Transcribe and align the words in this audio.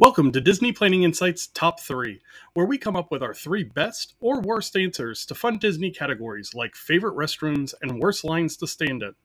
Welcome 0.00 0.30
to 0.30 0.40
Disney 0.40 0.70
Planning 0.70 1.02
Insights 1.02 1.48
Top 1.48 1.80
3, 1.80 2.20
where 2.54 2.66
we 2.66 2.78
come 2.78 2.94
up 2.94 3.10
with 3.10 3.20
our 3.20 3.34
three 3.34 3.64
best 3.64 4.14
or 4.20 4.40
worst 4.40 4.76
answers 4.76 5.26
to 5.26 5.34
fun 5.34 5.58
Disney 5.58 5.90
categories 5.90 6.54
like 6.54 6.76
favorite 6.76 7.16
restrooms 7.16 7.74
and 7.82 7.98
worst 7.98 8.22
lines 8.22 8.56
to 8.58 8.68
stand 8.68 9.02
in. 9.02 9.16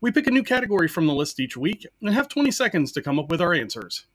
We 0.00 0.10
pick 0.10 0.26
a 0.26 0.32
new 0.32 0.42
category 0.42 0.88
from 0.88 1.06
the 1.06 1.14
list 1.14 1.38
each 1.38 1.56
week 1.56 1.86
and 2.02 2.12
have 2.12 2.26
20 2.26 2.50
seconds 2.50 2.90
to 2.90 3.02
come 3.02 3.20
up 3.20 3.30
with 3.30 3.40
our 3.40 3.54
answers. 3.54 4.06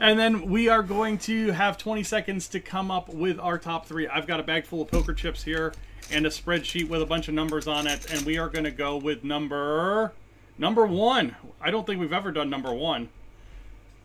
and 0.00 0.18
then 0.18 0.48
we 0.48 0.70
are 0.70 0.82
going 0.82 1.18
to 1.18 1.50
have 1.50 1.76
20 1.76 2.02
seconds 2.02 2.48
to 2.48 2.58
come 2.58 2.90
up 2.90 3.10
with 3.10 3.38
our 3.38 3.58
top 3.58 3.84
3. 3.84 4.08
I've 4.08 4.26
got 4.26 4.40
a 4.40 4.42
bag 4.42 4.64
full 4.64 4.80
of 4.80 4.88
poker 4.88 5.12
chips 5.12 5.42
here 5.42 5.74
and 6.10 6.24
a 6.24 6.30
spreadsheet 6.30 6.88
with 6.88 7.02
a 7.02 7.06
bunch 7.06 7.28
of 7.28 7.34
numbers 7.34 7.66
on 7.66 7.86
it 7.86 8.10
and 8.10 8.24
we 8.24 8.38
are 8.38 8.48
going 8.48 8.64
to 8.64 8.70
go 8.70 8.96
with 8.96 9.24
number 9.24 10.14
number 10.56 10.86
1. 10.86 11.36
I 11.60 11.70
don't 11.70 11.86
think 11.86 12.00
we've 12.00 12.14
ever 12.14 12.32
done 12.32 12.48
number 12.48 12.72
1. 12.72 13.10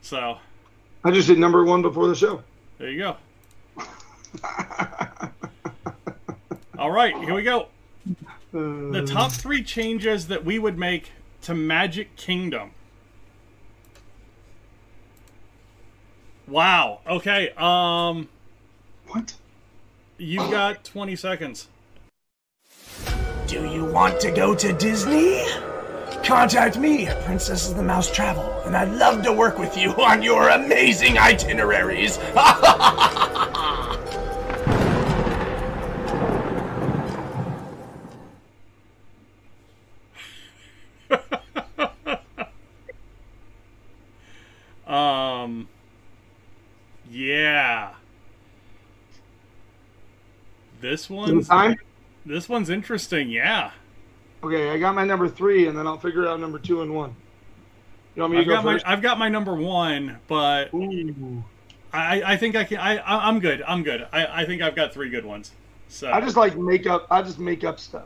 So, 0.02 0.40
I 1.06 1.12
just 1.12 1.28
did 1.28 1.38
number 1.38 1.64
one 1.64 1.84
before 1.84 2.08
the 2.08 2.16
show. 2.16 2.42
There 2.80 2.90
you 2.90 2.98
go. 2.98 3.18
All 6.80 6.90
right, 6.90 7.16
here 7.18 7.36
we 7.36 7.44
go. 7.44 7.68
The 8.52 9.06
top 9.08 9.32
three 9.32 9.62
changes 9.62 10.28
that 10.30 10.44
we 10.44 10.58
would 10.58 10.80
make 10.80 11.12
to 11.44 11.54
Magic 11.54 12.16
Kingdom. 12.16 12.72
Wow. 16.48 17.02
Okay. 17.08 17.52
Um. 17.56 18.28
What? 19.08 19.36
You've 20.18 20.50
got 20.50 20.84
20 20.84 21.16
seconds. 21.16 21.68
Do 23.46 23.68
you 23.68 23.86
want 23.86 24.20
to 24.22 24.32
go 24.32 24.56
to 24.56 24.74
Disney? 24.74 25.44
Contact 26.26 26.78
me 26.80 27.06
at 27.06 27.24
Princesses 27.24 27.70
and 27.70 27.80
the 27.80 27.84
Mouse 27.84 28.12
Travel, 28.12 28.52
and 28.66 28.76
I'd 28.76 28.92
love 28.92 29.24
to 29.26 29.32
work 29.32 29.60
with 29.60 29.78
you 29.78 29.92
on 29.92 30.24
your 30.24 30.50
amazing 30.50 31.20
itineraries. 31.20 32.18
Um. 44.88 45.68
Yeah. 47.10 47.96
This 50.80 51.10
one's 51.10 51.48
Time? 51.48 51.78
this 52.26 52.48
one's 52.48 52.70
interesting. 52.70 53.30
Yeah. 53.30 53.72
Okay, 54.46 54.70
I 54.70 54.78
got 54.78 54.94
my 54.94 55.04
number 55.04 55.28
three, 55.28 55.68
and 55.68 55.76
then 55.76 55.88
I'll 55.88 55.98
figure 55.98 56.28
out 56.28 56.40
number 56.40 56.60
two 56.60 56.84
and 56.84 56.94
one. 56.94 57.16
You 58.16 58.22
want 58.22 58.34
me 58.34 58.38
to 58.38 58.42
I've 58.44 58.48
go 58.48 58.54
got 58.58 58.66
my 58.66 58.74
first? 58.74 58.88
I've 58.88 59.02
got 59.02 59.18
my 59.18 59.28
number 59.28 59.56
one, 59.56 60.20
but 60.28 60.72
Ooh. 60.72 61.44
I 61.92 62.22
I 62.34 62.38
think 62.38 62.56
I 62.56 62.64
can 62.64 62.78
I 62.78 62.98
I- 62.98 63.28
I'm 63.28 63.40
good. 63.40 63.64
I'm 63.68 63.82
good. 63.82 64.08
I 64.14 64.44
I 64.44 64.46
think 64.46 64.62
I've 64.62 64.76
got 64.76 64.94
three 64.94 65.10
good 65.10 65.26
ones. 65.26 65.52
So 65.88 66.12
I 66.12 66.22
just 66.22 66.38
like 66.38 66.56
make 66.56 66.86
up. 66.86 67.08
I 67.10 67.24
just 67.24 67.40
make 67.40 67.64
up 67.64 67.80
stuff. 67.80 68.06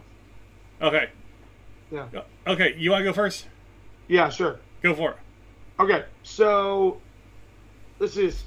okay 0.81 1.09
Yeah. 1.91 2.07
okay. 2.47 2.73
You 2.77 2.91
want 2.91 3.01
to 3.01 3.03
go 3.03 3.13
first? 3.13 3.47
Yeah, 4.07 4.29
sure. 4.29 4.59
Go 4.81 4.95
for 4.95 5.11
it. 5.11 5.17
Okay, 5.81 6.05
so 6.23 7.01
this 7.99 8.15
is. 8.15 8.45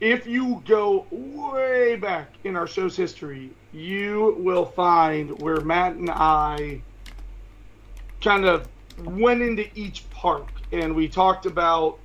If 0.00 0.24
you 0.28 0.62
go 0.68 1.06
way 1.10 1.96
back 1.96 2.28
in 2.44 2.54
our 2.54 2.68
show's 2.68 2.96
history, 2.96 3.50
you 3.72 4.36
will 4.38 4.64
find 4.64 5.40
where 5.42 5.60
Matt 5.60 5.94
and 5.94 6.10
I 6.10 6.80
kind 8.20 8.44
of 8.44 8.68
went 9.04 9.42
into 9.42 9.66
each 9.78 10.08
park 10.10 10.48
and 10.72 10.94
we 10.94 11.08
talked 11.08 11.46
about 11.46 11.98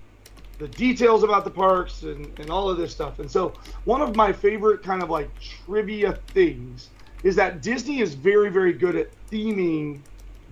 the 0.60 0.68
details 0.68 1.24
about 1.24 1.44
the 1.44 1.50
parks 1.52 2.04
and, 2.04 2.40
and 2.40 2.50
all 2.50 2.70
of 2.70 2.78
this 2.78 2.92
stuff. 2.92 3.20
And 3.20 3.30
so, 3.30 3.54
one 3.86 4.02
of 4.02 4.16
my 4.16 4.32
favorite 4.32 4.84
kind 4.84 5.02
of 5.02 5.10
like 5.10 5.30
trivia 5.40 6.14
things 6.28 6.90
is 7.24 7.36
that 7.36 7.62
Disney 7.62 8.00
is 8.00 8.14
very, 8.14 8.50
very 8.50 8.74
good 8.74 8.96
at 8.96 9.10
theming 9.32 10.00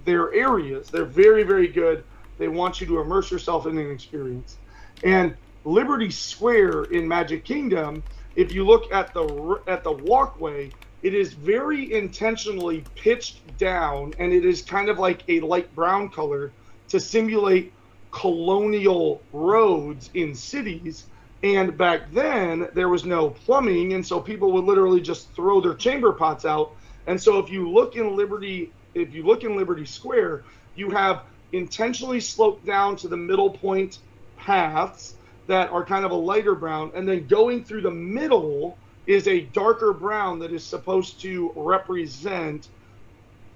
their 0.05 0.33
areas. 0.33 0.89
They're 0.89 1.05
very, 1.05 1.43
very 1.43 1.67
good. 1.67 2.03
They 2.37 2.47
want 2.47 2.81
you 2.81 2.87
to 2.87 2.99
immerse 2.99 3.29
yourself 3.29 3.67
in 3.67 3.77
an 3.77 3.91
experience. 3.91 4.57
And 5.03 5.35
Liberty 5.63 6.09
Square 6.09 6.85
in 6.85 7.07
Magic 7.07 7.45
Kingdom, 7.45 8.01
if 8.35 8.51
you 8.53 8.65
look 8.65 8.91
at 8.91 9.13
the 9.13 9.61
at 9.67 9.83
the 9.83 9.91
walkway, 9.91 10.71
it 11.03 11.13
is 11.13 11.33
very 11.33 11.93
intentionally 11.93 12.83
pitched 12.95 13.57
down, 13.57 14.13
and 14.19 14.31
it 14.31 14.45
is 14.45 14.61
kind 14.61 14.89
of 14.89 14.99
like 14.99 15.23
a 15.27 15.39
light 15.39 15.73
brown 15.73 16.09
color 16.09 16.51
to 16.89 16.99
simulate 16.99 17.73
colonial 18.11 19.21
roads 19.33 20.09
in 20.13 20.35
cities. 20.35 21.05
And 21.43 21.75
back 21.75 22.11
then, 22.11 22.67
there 22.75 22.89
was 22.89 23.03
no 23.03 23.31
plumbing, 23.31 23.93
and 23.93 24.05
so 24.05 24.19
people 24.19 24.51
would 24.51 24.65
literally 24.65 25.01
just 25.01 25.33
throw 25.33 25.59
their 25.59 25.73
chamber 25.73 26.11
pots 26.11 26.45
out. 26.45 26.75
And 27.07 27.19
so, 27.19 27.39
if 27.39 27.49
you 27.49 27.67
look 27.67 27.95
in 27.95 28.15
Liberty, 28.15 28.71
if 28.93 29.13
you 29.13 29.23
look 29.23 29.43
in 29.43 29.57
Liberty 29.57 29.85
Square, 29.85 30.43
you 30.75 30.91
have 30.91 31.23
intentionally 31.51 32.19
sloped 32.19 32.65
down 32.65 32.95
to 32.97 33.07
the 33.07 33.17
middle 33.17 33.49
point 33.49 33.99
paths 34.37 35.15
that 35.47 35.71
are 35.71 35.83
kind 35.83 36.05
of 36.05 36.11
a 36.11 36.15
lighter 36.15 36.53
brown, 36.53 36.91
and 36.93 37.07
then 37.07 37.25
going 37.25 37.63
through 37.63 37.81
the 37.81 37.91
middle 37.91 38.77
is 39.07 39.27
a 39.27 39.41
darker 39.41 39.93
brown 39.93 40.39
that 40.39 40.51
is 40.51 40.63
supposed 40.63 41.21
to 41.21 41.51
represent 41.55 42.69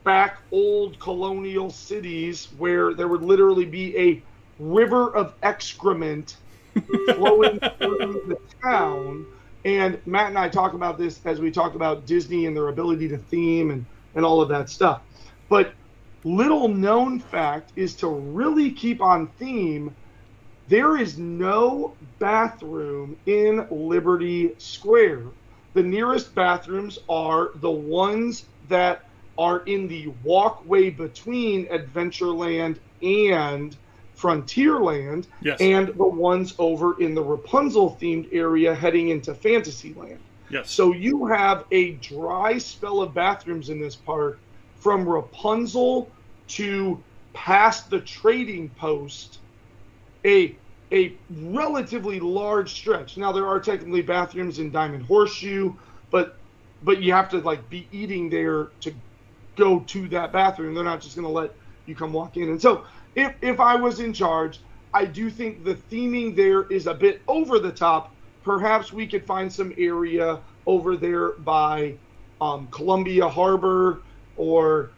back 0.03 0.37
old 0.51 0.99
colonial 0.99 1.69
cities 1.69 2.49
where 2.57 2.93
there 2.93 3.07
would 3.07 3.23
literally 3.23 3.65
be 3.65 3.97
a 3.97 4.23
river 4.59 5.15
of 5.15 5.33
excrement 5.43 6.37
flowing 7.15 7.59
through 7.79 8.21
the 8.27 8.37
town. 8.63 9.25
And 9.65 9.99
Matt 10.05 10.29
and 10.29 10.37
I 10.37 10.47
talk 10.47 10.73
about 10.73 10.97
this 10.97 11.19
as 11.25 11.39
we 11.41 11.49
talk 11.49 11.75
about 11.75 12.05
Disney 12.05 12.45
and 12.45 12.55
their 12.55 12.67
ability 12.67 13.07
to 13.09 13.17
theme 13.17 13.71
and, 13.71 13.85
and 14.13 14.23
all 14.23 14.41
of 14.41 14.49
that 14.49 14.69
stuff. 14.69 15.01
But 15.49 15.73
little 16.23 16.67
known 16.67 17.19
fact 17.19 17.71
is 17.75 17.95
to 17.97 18.07
really 18.07 18.71
keep 18.71 19.01
on 19.01 19.27
theme, 19.39 19.95
there 20.67 20.97
is 20.97 21.17
no 21.17 21.93
bathroom 22.19 23.17
in 23.25 23.67
Liberty 23.69 24.55
Square. 24.57 25.23
The 25.73 25.83
nearest 25.83 26.33
bathrooms 26.33 26.99
are 27.09 27.51
the 27.55 27.71
ones 27.71 28.45
that 28.69 29.05
are 29.37 29.59
in 29.65 29.87
the 29.87 30.07
walkway 30.23 30.89
between 30.89 31.65
Adventureland 31.67 32.77
and 33.01 33.75
Frontierland, 34.17 35.25
Yes. 35.41 35.59
and 35.59 35.89
the 35.89 36.05
ones 36.05 36.55
over 36.57 36.99
in 37.01 37.13
the 37.13 37.21
Rapunzel 37.21 37.97
themed 38.01 38.29
area 38.31 38.73
heading 38.73 39.09
into 39.09 39.35
Fantasyland. 39.35 40.19
Yes. 40.49 40.71
So 40.71 40.93
you 40.93 41.25
have 41.25 41.65
a 41.71 41.91
dry 41.93 42.57
spell 42.57 43.01
of 43.01 43.13
bathrooms 43.13 43.69
in 43.69 43.79
this 43.79 43.95
park 43.95 44.39
from 44.77 45.07
Rapunzel 45.07 46.09
to 46.49 47.01
past 47.33 47.89
the 47.89 47.99
trading 47.99 48.69
post, 48.69 49.39
a 50.25 50.55
a 50.91 51.13
relatively 51.29 52.19
large 52.19 52.73
stretch. 52.73 53.17
Now 53.17 53.31
there 53.31 53.47
are 53.47 53.59
technically 53.59 54.01
bathrooms 54.01 54.59
in 54.59 54.71
Diamond 54.71 55.05
Horseshoe, 55.05 55.73
but 56.11 56.37
but 56.83 57.01
you 57.01 57.13
have 57.13 57.29
to 57.29 57.39
like 57.39 57.69
be 57.69 57.87
eating 57.91 58.29
there 58.29 58.69
to 58.81 58.93
go 59.55 59.79
to 59.79 60.07
that 60.09 60.31
bathroom. 60.31 60.73
They're 60.75 60.83
not 60.83 61.01
just 61.01 61.15
going 61.15 61.27
to 61.27 61.31
let 61.33 61.53
you 61.85 61.95
come 61.95 62.11
walk 62.13 62.37
in. 62.37 62.49
And 62.49 62.61
so 62.61 62.85
if 63.15 63.33
if 63.41 63.59
I 63.59 63.75
was 63.75 63.99
in 63.99 64.13
charge, 64.13 64.59
I 64.93 65.05
do 65.05 65.29
think 65.29 65.63
the 65.63 65.75
theming 65.75 66.35
there 66.35 66.63
is 66.63 66.87
a 66.87 66.93
bit 66.93 67.21
over 67.27 67.59
the 67.59 67.71
top 67.71 68.15
perhaps 68.45 68.93
we 68.93 69.07
could 69.07 69.25
find 69.25 69.51
some 69.51 69.73
area 69.77 70.39
over 70.67 70.95
there 70.95 71.31
by 71.31 71.95
um, 72.39 72.67
Columbia 72.67 73.27
Harbor 73.27 74.01
or 74.37 74.91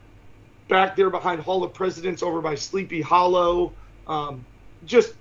back 0.68 0.96
there 0.98 1.10
behind 1.10 1.42
Hall 1.42 1.64
of 1.64 1.74
Presidents 1.74 2.22
over 2.22 2.42
by 2.42 2.56
Sleepy 2.56 3.02
Hollow. 3.02 3.72
Um, 4.06 4.46
just 4.88 5.14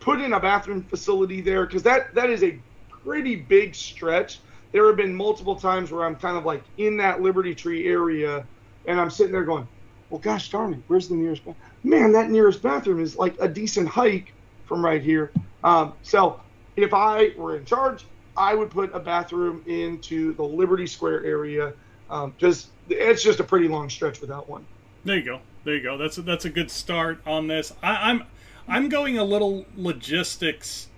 put 0.00 0.20
in 0.20 0.32
a 0.32 0.40
bathroom 0.40 0.82
facility 0.82 1.40
there 1.40 1.66
because 1.66 1.82
that 1.84 2.14
that 2.14 2.30
is 2.30 2.42
a 2.42 2.58
pretty 2.88 3.36
big 3.36 3.74
stretch. 3.74 4.40
There 4.72 4.86
have 4.86 4.96
been 4.96 5.14
multiple 5.14 5.54
times 5.54 5.92
where 5.92 6.04
I'm 6.04 6.16
kind 6.16 6.36
of 6.36 6.44
like 6.44 6.64
in 6.78 6.96
that 6.96 7.22
Liberty 7.22 7.54
Tree 7.54 7.86
area, 7.86 8.44
and 8.86 9.00
I'm 9.00 9.10
sitting 9.10 9.32
there 9.32 9.44
going, 9.44 9.68
"Well, 10.10 10.20
gosh 10.20 10.50
darn 10.50 10.74
it, 10.74 10.80
where's 10.88 11.08
the 11.08 11.14
nearest 11.14 11.44
bathroom? 11.44 11.70
Man, 11.84 12.12
that 12.12 12.30
nearest 12.30 12.62
bathroom 12.62 13.00
is 13.00 13.16
like 13.16 13.36
a 13.40 13.48
decent 13.48 13.88
hike 13.88 14.32
from 14.66 14.84
right 14.84 15.02
here." 15.02 15.30
Um, 15.62 15.92
so, 16.02 16.40
if 16.76 16.92
I 16.92 17.30
were 17.36 17.56
in 17.56 17.64
charge, 17.64 18.04
I 18.36 18.54
would 18.54 18.70
put 18.70 18.92
a 18.94 19.00
bathroom 19.00 19.62
into 19.66 20.34
the 20.34 20.42
Liberty 20.42 20.86
Square 20.86 21.24
area 21.24 21.72
because 22.08 22.64
um, 22.64 22.70
it's 22.90 23.22
just 23.22 23.40
a 23.40 23.44
pretty 23.44 23.68
long 23.68 23.88
stretch 23.88 24.20
without 24.20 24.48
one. 24.48 24.66
There 25.04 25.16
you 25.16 25.24
go. 25.24 25.40
There 25.64 25.74
you 25.74 25.82
go. 25.82 25.96
That's 25.96 26.18
a, 26.18 26.22
that's 26.22 26.44
a 26.44 26.50
good 26.50 26.70
start 26.70 27.20
on 27.26 27.46
this. 27.46 27.72
I, 27.82 28.10
I'm 28.10 28.24
I'm 28.66 28.88
going 28.88 29.18
a 29.18 29.24
little 29.24 29.66
logistics 29.76 30.88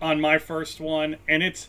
on 0.00 0.20
my 0.20 0.38
first 0.38 0.78
one, 0.78 1.16
and 1.26 1.42
it's 1.42 1.68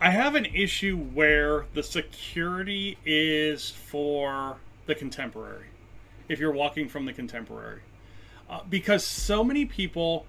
I 0.00 0.10
have 0.10 0.34
an 0.34 0.46
issue 0.46 0.96
where 0.96 1.66
the 1.74 1.82
security 1.82 2.98
is 3.04 3.70
for 3.70 4.58
the 4.86 4.94
contemporary. 4.94 5.66
If 6.28 6.38
you're 6.38 6.52
walking 6.52 6.88
from 6.88 7.04
the 7.06 7.12
contemporary, 7.12 7.80
uh, 8.48 8.60
because 8.68 9.04
so 9.04 9.44
many 9.44 9.64
people 9.64 10.26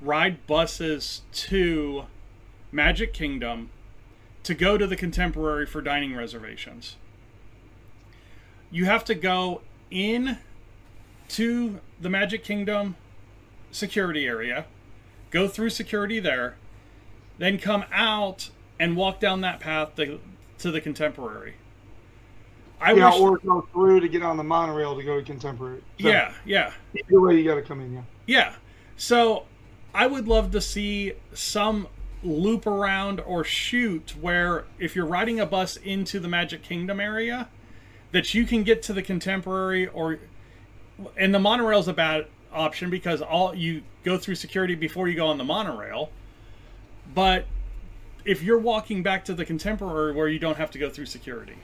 ride 0.00 0.46
buses 0.46 1.22
to 1.32 2.06
Magic 2.72 3.12
Kingdom 3.12 3.70
to 4.42 4.54
go 4.54 4.76
to 4.76 4.86
the 4.86 4.96
contemporary 4.96 5.66
for 5.66 5.80
dining 5.80 6.14
reservations. 6.14 6.96
You 8.70 8.86
have 8.86 9.04
to 9.04 9.14
go 9.14 9.62
in 9.90 10.38
to 11.28 11.80
the 12.00 12.10
Magic 12.10 12.44
Kingdom 12.44 12.96
security 13.70 14.26
area, 14.26 14.66
go 15.30 15.48
through 15.48 15.70
security 15.70 16.20
there, 16.20 16.56
then 17.38 17.58
come 17.58 17.84
out 17.92 18.50
and 18.78 18.96
walk 18.96 19.20
down 19.20 19.40
that 19.42 19.60
path 19.60 19.94
to, 19.96 20.20
to 20.58 20.70
the 20.70 20.80
contemporary. 20.80 21.54
I 22.80 22.92
yeah, 22.92 23.10
wish... 23.10 23.20
or 23.20 23.38
go 23.38 23.68
through 23.72 24.00
to 24.00 24.08
get 24.08 24.22
on 24.22 24.36
the 24.36 24.44
monorail 24.44 24.96
to 24.96 25.02
go 25.02 25.18
to 25.18 25.24
contemporary. 25.24 25.82
So, 26.00 26.08
yeah, 26.08 26.32
yeah. 26.44 26.72
Either 26.94 27.20
way, 27.20 27.36
you 27.36 27.44
got 27.44 27.56
to 27.56 27.62
come 27.62 27.80
in. 27.80 27.92
Yeah. 27.92 28.02
Yeah. 28.26 28.54
So 28.96 29.46
I 29.94 30.06
would 30.06 30.28
love 30.28 30.52
to 30.52 30.60
see 30.60 31.14
some 31.32 31.88
loop 32.22 32.66
around 32.66 33.20
or 33.20 33.44
shoot 33.44 34.14
where 34.20 34.64
if 34.78 34.94
you're 34.94 35.06
riding 35.06 35.40
a 35.40 35.46
bus 35.46 35.76
into 35.76 36.20
the 36.20 36.28
Magic 36.28 36.62
Kingdom 36.62 37.00
area, 37.00 37.48
that 38.12 38.34
you 38.34 38.44
can 38.44 38.62
get 38.62 38.82
to 38.84 38.92
the 38.92 39.02
contemporary 39.02 39.86
or 39.86 40.18
and 41.16 41.32
the 41.32 41.38
monorail 41.38 41.78
is 41.78 41.86
a 41.86 41.92
bad 41.92 42.26
option 42.52 42.90
because 42.90 43.20
all 43.20 43.54
you 43.54 43.82
go 44.04 44.18
through 44.18 44.34
security 44.34 44.74
before 44.74 45.08
you 45.08 45.14
go 45.14 45.26
on 45.26 45.38
the 45.38 45.44
monorail. 45.44 46.10
But 47.14 47.46
if 48.24 48.42
you're 48.42 48.58
walking 48.58 49.02
back 49.02 49.24
to 49.26 49.34
the 49.34 49.44
contemporary 49.44 50.12
where 50.12 50.28
you 50.28 50.38
don't 50.38 50.58
have 50.58 50.70
to 50.72 50.78
go 50.78 50.90
through 50.90 51.06
security, 51.06 51.56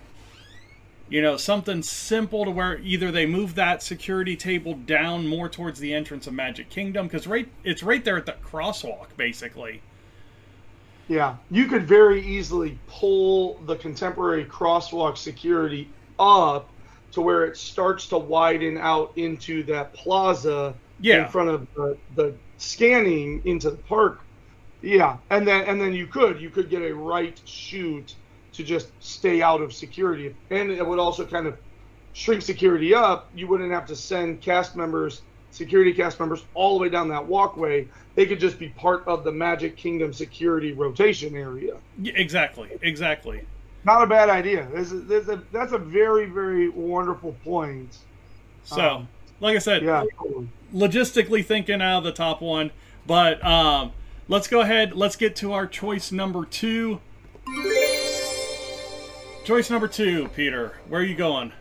you 1.08 1.20
know, 1.20 1.36
something 1.36 1.82
simple 1.82 2.44
to 2.44 2.50
where 2.50 2.78
either 2.78 3.10
they 3.10 3.26
move 3.26 3.54
that 3.56 3.82
security 3.82 4.36
table 4.36 4.74
down 4.74 5.26
more 5.26 5.48
towards 5.48 5.78
the 5.78 5.92
entrance 5.92 6.26
of 6.26 6.32
Magic 6.32 6.70
Kingdom 6.70 7.06
because 7.06 7.26
right 7.26 7.48
it's 7.62 7.82
right 7.82 8.04
there 8.04 8.16
at 8.16 8.26
the 8.26 8.34
crosswalk 8.44 9.08
basically. 9.16 9.82
Yeah, 11.06 11.36
you 11.50 11.66
could 11.66 11.86
very 11.86 12.26
easily 12.26 12.78
pull 12.86 13.58
the 13.66 13.76
contemporary 13.76 14.46
crosswalk 14.46 15.18
security 15.18 15.90
up 16.18 16.70
to 17.14 17.20
where 17.20 17.44
it 17.44 17.56
starts 17.56 18.08
to 18.08 18.18
widen 18.18 18.76
out 18.76 19.12
into 19.16 19.62
that 19.64 19.92
plaza 19.94 20.74
yeah. 21.00 21.24
in 21.24 21.30
front 21.30 21.48
of 21.48 21.66
the, 21.74 21.96
the 22.16 22.34
scanning 22.58 23.40
into 23.44 23.70
the 23.70 23.76
park. 23.76 24.20
Yeah, 24.82 25.16
and 25.30 25.48
then 25.48 25.64
and 25.64 25.80
then 25.80 25.94
you 25.94 26.06
could 26.06 26.40
you 26.40 26.50
could 26.50 26.68
get 26.68 26.82
a 26.82 26.94
right 26.94 27.40
shoot 27.46 28.14
to 28.52 28.62
just 28.62 28.88
stay 29.00 29.40
out 29.40 29.62
of 29.62 29.72
security, 29.72 30.34
and 30.50 30.70
it 30.70 30.86
would 30.86 30.98
also 30.98 31.24
kind 31.24 31.46
of 31.46 31.56
shrink 32.12 32.42
security 32.42 32.94
up. 32.94 33.30
You 33.34 33.46
wouldn't 33.46 33.72
have 33.72 33.86
to 33.86 33.96
send 33.96 34.42
cast 34.42 34.76
members, 34.76 35.22
security 35.52 35.92
cast 35.94 36.20
members, 36.20 36.44
all 36.52 36.76
the 36.76 36.82
way 36.82 36.90
down 36.90 37.08
that 37.08 37.24
walkway. 37.24 37.88
They 38.14 38.26
could 38.26 38.40
just 38.40 38.58
be 38.58 38.68
part 38.68 39.06
of 39.06 39.24
the 39.24 39.32
Magic 39.32 39.76
Kingdom 39.76 40.12
security 40.12 40.72
rotation 40.72 41.34
area. 41.34 41.76
Yeah, 42.00 42.12
exactly, 42.16 42.70
exactly. 42.82 43.46
Not 43.84 44.02
a 44.02 44.06
bad 44.06 44.30
idea. 44.30 44.66
This 44.72 44.92
is, 44.92 45.06
this 45.06 45.24
is 45.24 45.28
a, 45.28 45.42
that's 45.52 45.72
a 45.72 45.78
very, 45.78 46.26
very 46.26 46.68
wonderful 46.70 47.36
point. 47.44 47.98
So, 48.64 48.80
um, 48.80 49.08
like 49.40 49.56
I 49.56 49.58
said, 49.58 49.82
yeah. 49.82 50.04
logistically 50.74 51.44
thinking 51.44 51.82
out 51.82 51.98
of 51.98 52.04
the 52.04 52.12
top 52.12 52.40
one, 52.40 52.70
but 53.06 53.44
um, 53.44 53.92
let's 54.28 54.48
go 54.48 54.62
ahead. 54.62 54.94
Let's 54.94 55.16
get 55.16 55.36
to 55.36 55.52
our 55.52 55.66
choice 55.66 56.12
number 56.12 56.46
two. 56.46 57.00
Choice 59.44 59.68
number 59.68 59.86
two, 59.86 60.28
Peter. 60.28 60.72
Where 60.88 61.02
are 61.02 61.04
you 61.04 61.14
going? 61.14 61.52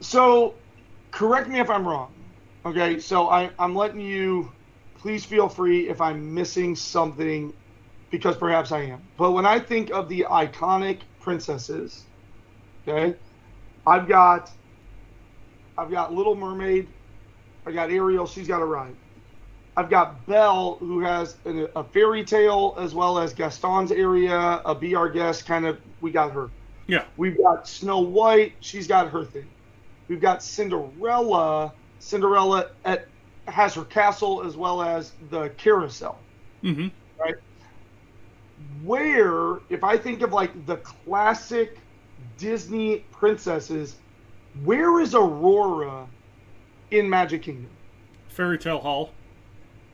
So, 0.00 0.54
correct 1.10 1.48
me 1.48 1.60
if 1.60 1.68
I'm 1.68 1.86
wrong. 1.86 2.10
Okay, 2.64 2.98
so 2.98 3.28
I, 3.28 3.50
I'm 3.58 3.76
letting 3.76 4.00
you. 4.00 4.50
Please 4.96 5.26
feel 5.26 5.50
free 5.50 5.90
if 5.90 6.00
I'm 6.00 6.32
missing 6.32 6.74
something, 6.74 7.52
because 8.10 8.38
perhaps 8.38 8.72
I 8.72 8.84
am. 8.84 9.02
But 9.18 9.32
when 9.32 9.44
I 9.44 9.58
think 9.58 9.90
of 9.90 10.08
the 10.08 10.24
iconic 10.30 11.00
princesses. 11.24 12.04
Okay, 12.86 13.16
I've 13.86 14.06
got 14.06 14.50
I've 15.76 15.90
got 15.90 16.12
Little 16.12 16.36
Mermaid. 16.36 16.86
I 17.66 17.72
got 17.72 17.90
Ariel. 17.90 18.26
She's 18.26 18.46
got 18.46 18.60
a 18.60 18.64
ride. 18.64 18.94
I've 19.76 19.90
got 19.90 20.24
Belle, 20.26 20.76
who 20.76 21.00
has 21.00 21.36
a, 21.46 21.68
a 21.74 21.82
fairy 21.82 22.24
tale 22.24 22.76
as 22.78 22.94
well 22.94 23.18
as 23.18 23.32
Gaston's 23.32 23.90
area. 23.90 24.60
A 24.64 24.74
be 24.74 24.94
our 24.94 25.08
guest 25.08 25.46
kind 25.46 25.66
of. 25.66 25.80
We 26.00 26.12
got 26.12 26.30
her. 26.32 26.50
Yeah. 26.86 27.06
We've 27.16 27.38
got 27.38 27.66
Snow 27.66 28.00
White. 28.00 28.52
She's 28.60 28.86
got 28.86 29.08
her 29.08 29.24
thing. 29.24 29.48
We've 30.06 30.20
got 30.20 30.42
Cinderella. 30.42 31.72
Cinderella 31.98 32.70
at 32.84 33.08
has 33.48 33.74
her 33.74 33.84
castle 33.84 34.42
as 34.42 34.56
well 34.56 34.82
as 34.82 35.12
the 35.30 35.48
carousel. 35.56 36.18
Mm-hmm. 36.62 36.88
Right 37.18 37.34
where, 38.82 39.60
if 39.70 39.82
I 39.82 39.96
think 39.96 40.22
of 40.22 40.32
like 40.32 40.66
the 40.66 40.76
classic 40.78 41.78
Disney 42.38 43.04
princesses, 43.10 43.96
where 44.62 45.00
is 45.00 45.14
Aurora 45.14 46.06
in 46.90 47.08
Magic 47.08 47.42
Kingdom? 47.42 47.70
Fairy 48.28 48.58
Tale 48.58 48.78
Hall. 48.78 49.10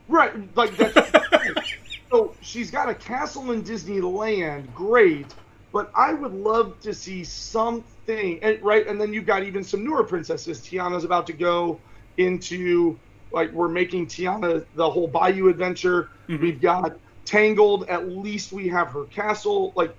Right, 0.07 0.33
like 0.55 0.75
that. 0.77 1.65
so 2.11 2.35
she's 2.41 2.69
got 2.69 2.89
a 2.89 2.95
castle 2.95 3.51
in 3.51 3.63
Disneyland, 3.63 4.73
great, 4.73 5.33
but 5.71 5.91
I 5.95 6.13
would 6.13 6.33
love 6.33 6.79
to 6.81 6.93
see 6.93 7.23
something, 7.23 8.39
and, 8.41 8.61
right? 8.61 8.85
And 8.87 8.99
then 8.99 9.13
you've 9.13 9.25
got 9.25 9.43
even 9.43 9.63
some 9.63 9.83
newer 9.83 10.03
princesses. 10.03 10.59
Tiana's 10.59 11.05
about 11.05 11.25
to 11.27 11.33
go 11.33 11.79
into 12.17 12.99
like 13.31 13.51
we're 13.53 13.69
making 13.69 14.07
Tiana 14.07 14.65
the 14.75 14.89
whole 14.89 15.07
Bayou 15.07 15.47
adventure. 15.47 16.09
Mm-hmm. 16.27 16.43
We've 16.43 16.61
got 16.61 16.97
Tangled, 17.31 17.87
at 17.87 18.09
least 18.09 18.51
we 18.51 18.67
have 18.67 18.89
her 18.89 19.05
castle. 19.05 19.71
Like, 19.73 19.95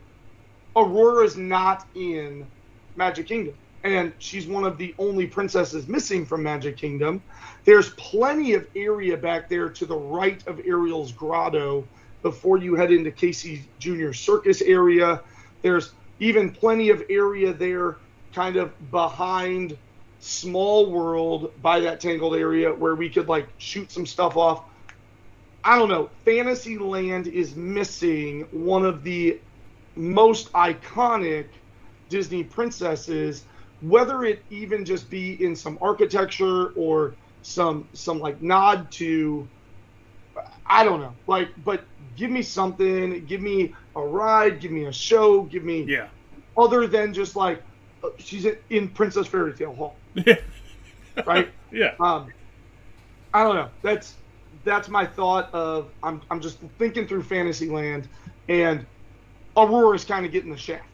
Aurora's 0.76 1.34
not 1.34 1.86
in 1.94 2.46
Magic 2.94 3.26
Kingdom. 3.26 3.54
And 3.84 4.12
she's 4.18 4.46
one 4.46 4.64
of 4.64 4.76
the 4.76 4.94
only 4.98 5.26
princesses 5.26 5.88
missing 5.88 6.26
from 6.26 6.42
Magic 6.42 6.76
Kingdom. 6.76 7.22
There's 7.64 7.88
plenty 7.94 8.52
of 8.52 8.66
area 8.76 9.16
back 9.16 9.48
there 9.48 9.70
to 9.70 9.86
the 9.86 9.96
right 9.96 10.46
of 10.46 10.60
Ariel's 10.66 11.10
grotto 11.10 11.88
before 12.20 12.58
you 12.58 12.74
head 12.74 12.92
into 12.92 13.10
Casey 13.10 13.64
Jr. 13.78 14.12
Circus 14.12 14.60
area. 14.60 15.22
There's 15.62 15.92
even 16.20 16.50
plenty 16.50 16.90
of 16.90 17.02
area 17.08 17.54
there 17.54 17.96
kind 18.34 18.56
of 18.56 18.90
behind 18.90 19.78
Small 20.20 20.90
World 20.90 21.50
by 21.62 21.80
that 21.80 21.98
Tangled 21.98 22.36
area 22.36 22.74
where 22.74 22.94
we 22.94 23.08
could 23.08 23.30
like 23.30 23.48
shoot 23.56 23.90
some 23.90 24.04
stuff 24.04 24.36
off 24.36 24.64
I 25.64 25.78
don't 25.78 25.88
know. 25.88 26.10
Fantasyland 26.24 27.26
is 27.28 27.54
missing 27.56 28.46
one 28.50 28.84
of 28.84 29.02
the 29.04 29.40
most 29.96 30.52
iconic 30.52 31.50
Disney 32.08 32.44
princesses, 32.44 33.46
whether 33.80 34.24
it 34.24 34.44
even 34.50 34.84
just 34.84 35.10
be 35.10 35.42
in 35.42 35.54
some 35.54 35.78
architecture 35.80 36.68
or 36.76 37.16
some 37.42 37.88
some 37.94 38.18
like 38.20 38.40
nod 38.42 38.90
to 38.92 39.50
I 40.66 40.84
don't 40.84 41.00
know. 41.00 41.16
Like 41.26 41.50
but 41.56 41.86
give 42.16 42.30
me 42.30 42.42
something, 42.42 43.24
give 43.26 43.40
me 43.40 43.74
a 43.96 44.02
ride, 44.02 44.60
give 44.60 44.72
me 44.72 44.86
a 44.86 44.92
show, 44.92 45.42
give 45.44 45.64
me 45.64 45.84
Yeah. 45.88 46.08
Other 46.56 46.86
than 46.86 47.14
just 47.14 47.36
like 47.36 47.64
uh, 48.02 48.10
she's 48.18 48.46
in 48.70 48.88
Princess 48.90 49.26
Fairy 49.28 49.54
Tale 49.54 49.74
Hall. 49.74 50.02
right? 51.26 51.48
Yeah. 51.70 51.94
Um 52.00 52.34
I 53.32 53.44
don't 53.44 53.54
know. 53.56 53.70
That's 53.82 54.21
that's 54.64 54.88
my 54.88 55.06
thought 55.06 55.52
of 55.52 55.90
I'm 56.02 56.20
I'm 56.30 56.40
just 56.40 56.58
thinking 56.78 57.06
through 57.06 57.22
Fantasyland. 57.22 58.08
and 58.48 58.86
Aurora's 59.56 60.04
kind 60.04 60.24
of 60.24 60.32
getting 60.32 60.50
the 60.50 60.56
shaft, 60.56 60.88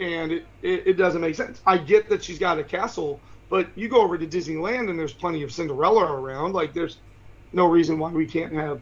and 0.00 0.32
it, 0.32 0.46
it, 0.62 0.86
it 0.88 0.92
doesn't 0.94 1.20
make 1.20 1.36
sense. 1.36 1.60
I 1.64 1.78
get 1.78 2.08
that 2.08 2.24
she's 2.24 2.38
got 2.38 2.58
a 2.58 2.64
castle, 2.64 3.20
but 3.48 3.68
you 3.76 3.88
go 3.88 4.02
over 4.02 4.18
to 4.18 4.26
Disneyland 4.26 4.90
and 4.90 4.98
there's 4.98 5.12
plenty 5.12 5.42
of 5.42 5.52
Cinderella 5.52 6.12
around. 6.12 6.52
Like 6.52 6.72
there's 6.72 6.98
no 7.52 7.66
reason 7.66 7.98
why 7.98 8.10
we 8.10 8.26
can't 8.26 8.52
have 8.52 8.80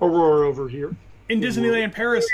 Aurora 0.00 0.48
over 0.48 0.68
here. 0.68 0.96
In 1.28 1.40
Disneyland 1.40 1.92
Paris, 1.92 2.26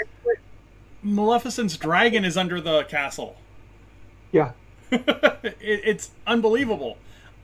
Maleficent's 1.02 1.76
dragon 1.76 2.24
is 2.24 2.36
under 2.36 2.60
the 2.60 2.84
castle. 2.84 3.36
Yeah. 4.32 4.52
it, 4.90 5.56
it's 5.60 6.10
unbelievable. 6.26 6.96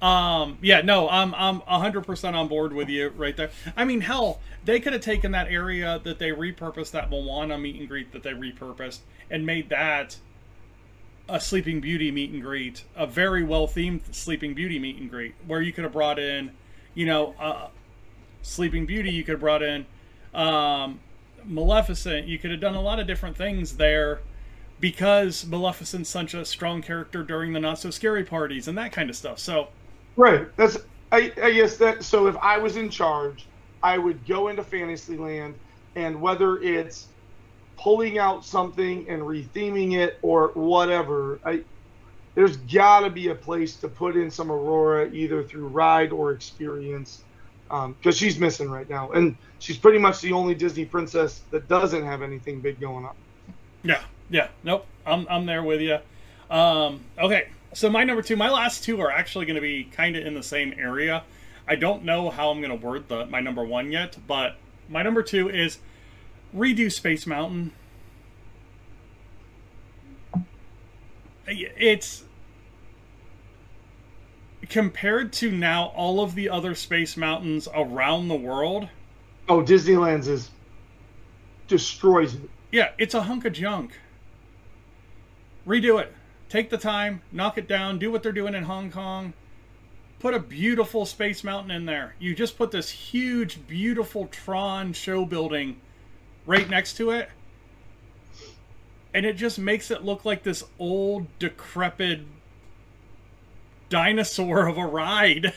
Um, 0.02 0.58
yeah, 0.60 0.82
no, 0.82 1.08
I'm 1.08 1.34
I'm 1.34 1.60
100% 1.60 2.34
on 2.34 2.48
board 2.48 2.72
with 2.72 2.88
you 2.88 3.08
right 3.16 3.36
there. 3.36 3.50
I 3.76 3.84
mean, 3.84 4.02
hell, 4.02 4.40
they 4.64 4.80
could 4.80 4.92
have 4.92 5.02
taken 5.02 5.32
that 5.32 5.48
area 5.48 6.00
that 6.04 6.18
they 6.18 6.30
repurposed, 6.30 6.90
that 6.90 7.10
Moana 7.10 7.56
meet 7.58 7.76
and 7.76 7.88
greet 7.88 8.12
that 8.12 8.22
they 8.22 8.32
repurposed, 8.32 8.98
and 9.30 9.46
made 9.46 9.70
that 9.70 10.16
a 11.28 11.40
Sleeping 11.40 11.80
Beauty 11.80 12.10
meet 12.10 12.30
and 12.30 12.42
greet, 12.42 12.84
a 12.94 13.06
very 13.06 13.42
well 13.42 13.66
themed 13.66 14.14
Sleeping 14.14 14.54
Beauty 14.54 14.78
meet 14.78 14.96
and 14.96 15.08
greet, 15.08 15.34
where 15.46 15.62
you 15.62 15.72
could 15.72 15.84
have 15.84 15.92
brought 15.92 16.18
in, 16.18 16.50
you 16.94 17.06
know, 17.06 17.34
uh, 17.38 17.68
Sleeping 18.42 18.84
Beauty, 18.84 19.10
you 19.10 19.24
could 19.24 19.32
have 19.32 19.40
brought 19.40 19.62
in 19.62 19.86
um, 20.34 21.00
Maleficent, 21.44 22.26
you 22.26 22.38
could 22.38 22.50
have 22.50 22.60
done 22.60 22.74
a 22.74 22.80
lot 22.80 22.98
of 22.98 23.06
different 23.06 23.36
things 23.36 23.76
there 23.76 24.20
because 24.80 25.46
Maleficent's 25.46 26.10
such 26.10 26.34
a 26.34 26.44
strong 26.44 26.82
character 26.82 27.22
during 27.22 27.52
the 27.52 27.60
not 27.60 27.78
so 27.78 27.90
scary 27.90 28.24
parties 28.24 28.68
and 28.68 28.76
that 28.76 28.92
kind 28.92 29.08
of 29.08 29.16
stuff. 29.16 29.38
So, 29.38 29.68
right, 30.16 30.46
that's 30.56 30.78
I, 31.12 31.32
I 31.42 31.52
guess 31.52 31.76
that. 31.78 32.04
So 32.04 32.26
if 32.26 32.36
I 32.42 32.58
was 32.58 32.76
in 32.76 32.90
charge, 32.90 33.48
I 33.82 33.98
would 33.98 34.26
go 34.26 34.48
into 34.48 34.62
Fantasyland, 34.62 35.54
and 35.94 36.20
whether 36.20 36.58
it's 36.58 37.08
pulling 37.76 38.18
out 38.18 38.44
something 38.44 39.08
and 39.08 39.22
retheming 39.22 39.94
it 39.96 40.14
or 40.22 40.52
whatever, 40.54 41.40
I 41.44 41.64
there's 42.34 42.56
got 42.56 43.00
to 43.00 43.10
be 43.10 43.28
a 43.28 43.34
place 43.34 43.78
to 43.80 43.88
put 43.88 44.16
in 44.16 44.30
some 44.30 44.50
Aurora 44.50 45.10
either 45.12 45.44
through 45.44 45.68
ride 45.68 46.12
or 46.12 46.32
experience 46.32 47.24
because 47.68 47.86
um, 47.86 48.12
she's 48.12 48.38
missing 48.38 48.68
right 48.68 48.88
now, 48.88 49.10
and 49.12 49.36
she's 49.58 49.78
pretty 49.78 49.98
much 49.98 50.20
the 50.20 50.32
only 50.32 50.54
Disney 50.54 50.84
princess 50.84 51.42
that 51.50 51.68
doesn't 51.68 52.04
have 52.04 52.22
anything 52.22 52.60
big 52.60 52.80
going 52.80 53.04
on. 53.04 53.54
Yeah, 53.82 54.00
yeah, 54.28 54.48
nope, 54.62 54.86
I'm 55.06 55.26
I'm 55.30 55.46
there 55.46 55.62
with 55.62 55.80
you. 55.80 55.98
Um, 56.50 57.04
okay, 57.18 57.44
so 57.74 57.90
my 57.90 58.04
number 58.04 58.22
two, 58.22 58.36
my 58.36 58.50
last 58.50 58.84
two 58.84 59.00
are 59.00 59.10
actually 59.10 59.46
going 59.46 59.56
to 59.56 59.60
be 59.60 59.84
kind 59.84 60.16
of 60.16 60.24
in 60.24 60.34
the 60.34 60.42
same 60.42 60.72
area. 60.78 61.24
I 61.66 61.74
don't 61.76 62.04
know 62.04 62.30
how 62.30 62.50
I'm 62.50 62.60
going 62.60 62.78
to 62.78 62.86
word 62.86 63.08
the 63.08 63.26
my 63.26 63.40
number 63.40 63.64
one 63.64 63.90
yet, 63.90 64.16
but 64.26 64.56
my 64.88 65.02
number 65.02 65.22
two 65.22 65.48
is 65.48 65.78
redo 66.54 66.90
Space 66.90 67.26
Mountain. 67.26 67.72
It's 71.46 72.24
compared 74.68 75.32
to 75.34 75.50
now 75.50 75.86
all 75.94 76.20
of 76.20 76.34
the 76.34 76.48
other 76.48 76.74
space 76.74 77.16
mountains 77.16 77.68
around 77.74 78.28
the 78.28 78.34
world. 78.34 78.88
Oh, 79.48 79.62
Disneyland's 79.62 80.28
is 80.28 80.50
destroys 81.68 82.34
it. 82.34 82.48
Yeah, 82.72 82.92
it's 82.98 83.14
a 83.14 83.22
hunk 83.22 83.44
of 83.44 83.52
junk. 83.52 83.98
Redo 85.66 86.00
it. 86.00 86.12
Take 86.48 86.70
the 86.70 86.78
time, 86.78 87.22
knock 87.32 87.58
it 87.58 87.66
down, 87.66 87.98
do 87.98 88.10
what 88.10 88.22
they're 88.22 88.32
doing 88.32 88.54
in 88.54 88.64
Hong 88.64 88.90
Kong. 88.90 89.32
Put 90.20 90.34
a 90.34 90.38
beautiful 90.38 91.04
space 91.04 91.44
mountain 91.44 91.70
in 91.70 91.84
there. 91.84 92.14
You 92.18 92.34
just 92.34 92.56
put 92.56 92.70
this 92.70 92.90
huge, 92.90 93.66
beautiful 93.66 94.26
Tron 94.28 94.92
show 94.92 95.24
building 95.24 95.80
right 96.46 96.68
next 96.68 96.96
to 96.98 97.10
it. 97.10 97.28
And 99.12 99.24
it 99.26 99.34
just 99.34 99.58
makes 99.58 99.90
it 99.90 100.04
look 100.04 100.24
like 100.24 100.42
this 100.42 100.64
old, 100.78 101.26
decrepit 101.38 102.20
dinosaur 103.88 104.66
of 104.66 104.76
a 104.76 104.86
ride. 104.86 105.52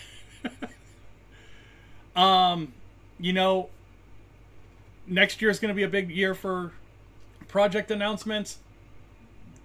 um, 2.16 2.74
you 3.20 3.34
know, 3.34 3.70
next 5.08 5.42
year 5.42 5.50
is 5.50 5.60
going 5.60 5.70
to 5.70 5.76
be 5.76 5.84
a 5.84 5.88
big 5.88 6.12
year 6.12 6.36
for 6.36 6.72
project 7.48 7.90
announcements. 7.90 8.60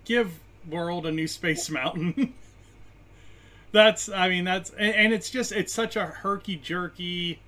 Give 0.05 0.41
World 0.69 1.07
a 1.07 1.12
new 1.12 1.26
Space 1.26 1.69
Mountain. 1.71 2.35
that's, 3.73 4.09
I 4.09 4.28
mean, 4.28 4.45
that's, 4.45 4.71
and, 4.71 4.95
and 4.95 5.12
it's 5.12 5.31
just, 5.31 5.52
it's 5.52 5.73
such 5.73 5.97
a 5.97 6.07
herky 6.07 6.57
jerky, 6.57 7.40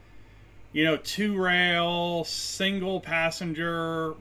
you 0.73 0.85
know, 0.85 0.97
two 0.97 1.41
rail, 1.41 2.25
single 2.25 3.01
passenger, 3.01 4.15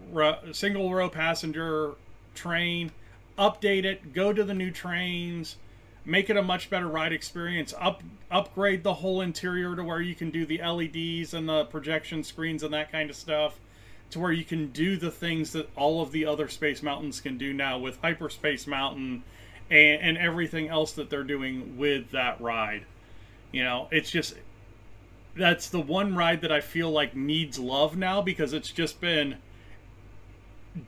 single 0.52 0.94
row 0.94 1.10
passenger 1.10 1.94
train. 2.36 2.92
Update 3.38 3.84
it, 3.84 4.14
go 4.14 4.32
to 4.32 4.44
the 4.44 4.54
new 4.54 4.70
trains 4.70 5.58
make 6.06 6.30
it 6.30 6.38
a 6.38 6.42
much 6.42 6.70
better 6.70 6.88
ride 6.88 7.14
experience. 7.14 7.74
Up 7.80 8.04
upgrade 8.32 8.84
the 8.84 8.96
whole 8.96 9.22
interior 9.22 9.76
to 9.76 9.84
where 9.84 10.02
you 10.02 10.16
can 10.16 10.32
do 10.32 10.46
the 10.46 10.60
LEDs 10.60 11.34
and 11.34 11.48
the 11.48 11.66
projection 11.66 12.24
screens 12.24 12.64
and 12.64 12.74
that 12.74 12.92
kind 12.92 13.10
of 13.10 13.16
stuff, 13.16 13.60
to 14.14 14.20
where 14.20 14.32
you 14.32 14.46
can 14.46 14.68
do 14.72 14.98
the 14.98 15.12
things 15.12 15.52
that 15.54 15.70
all 15.76 16.02
of 16.02 16.12
the 16.12 16.26
other 16.26 16.48
Space 16.48 16.82
Mountains 16.82 17.20
can 17.22 17.38
do 17.38 17.54
now 17.54 17.78
with 17.78 18.00
Hyperspace 18.02 18.66
Mountain 18.66 19.24
and, 19.70 20.02
and 20.02 20.18
everything 20.18 20.70
else 20.70 20.94
that 20.94 21.10
they're 21.10 21.24
doing 21.24 21.78
with 21.78 22.12
that 22.12 22.40
ride. 22.40 22.86
You 23.52 23.64
know, 23.64 23.88
it's 23.92 24.10
just 24.10 24.36
that's 25.36 25.70
the 25.70 25.80
one 25.80 26.16
ride 26.16 26.42
that 26.42 26.52
I 26.52 26.62
feel 26.62 26.92
like 26.92 27.16
needs 27.16 27.60
love 27.60 27.98
now 27.98 28.22
because 28.22 28.54
it's 28.54 28.72
just 28.72 29.02
been 29.02 29.38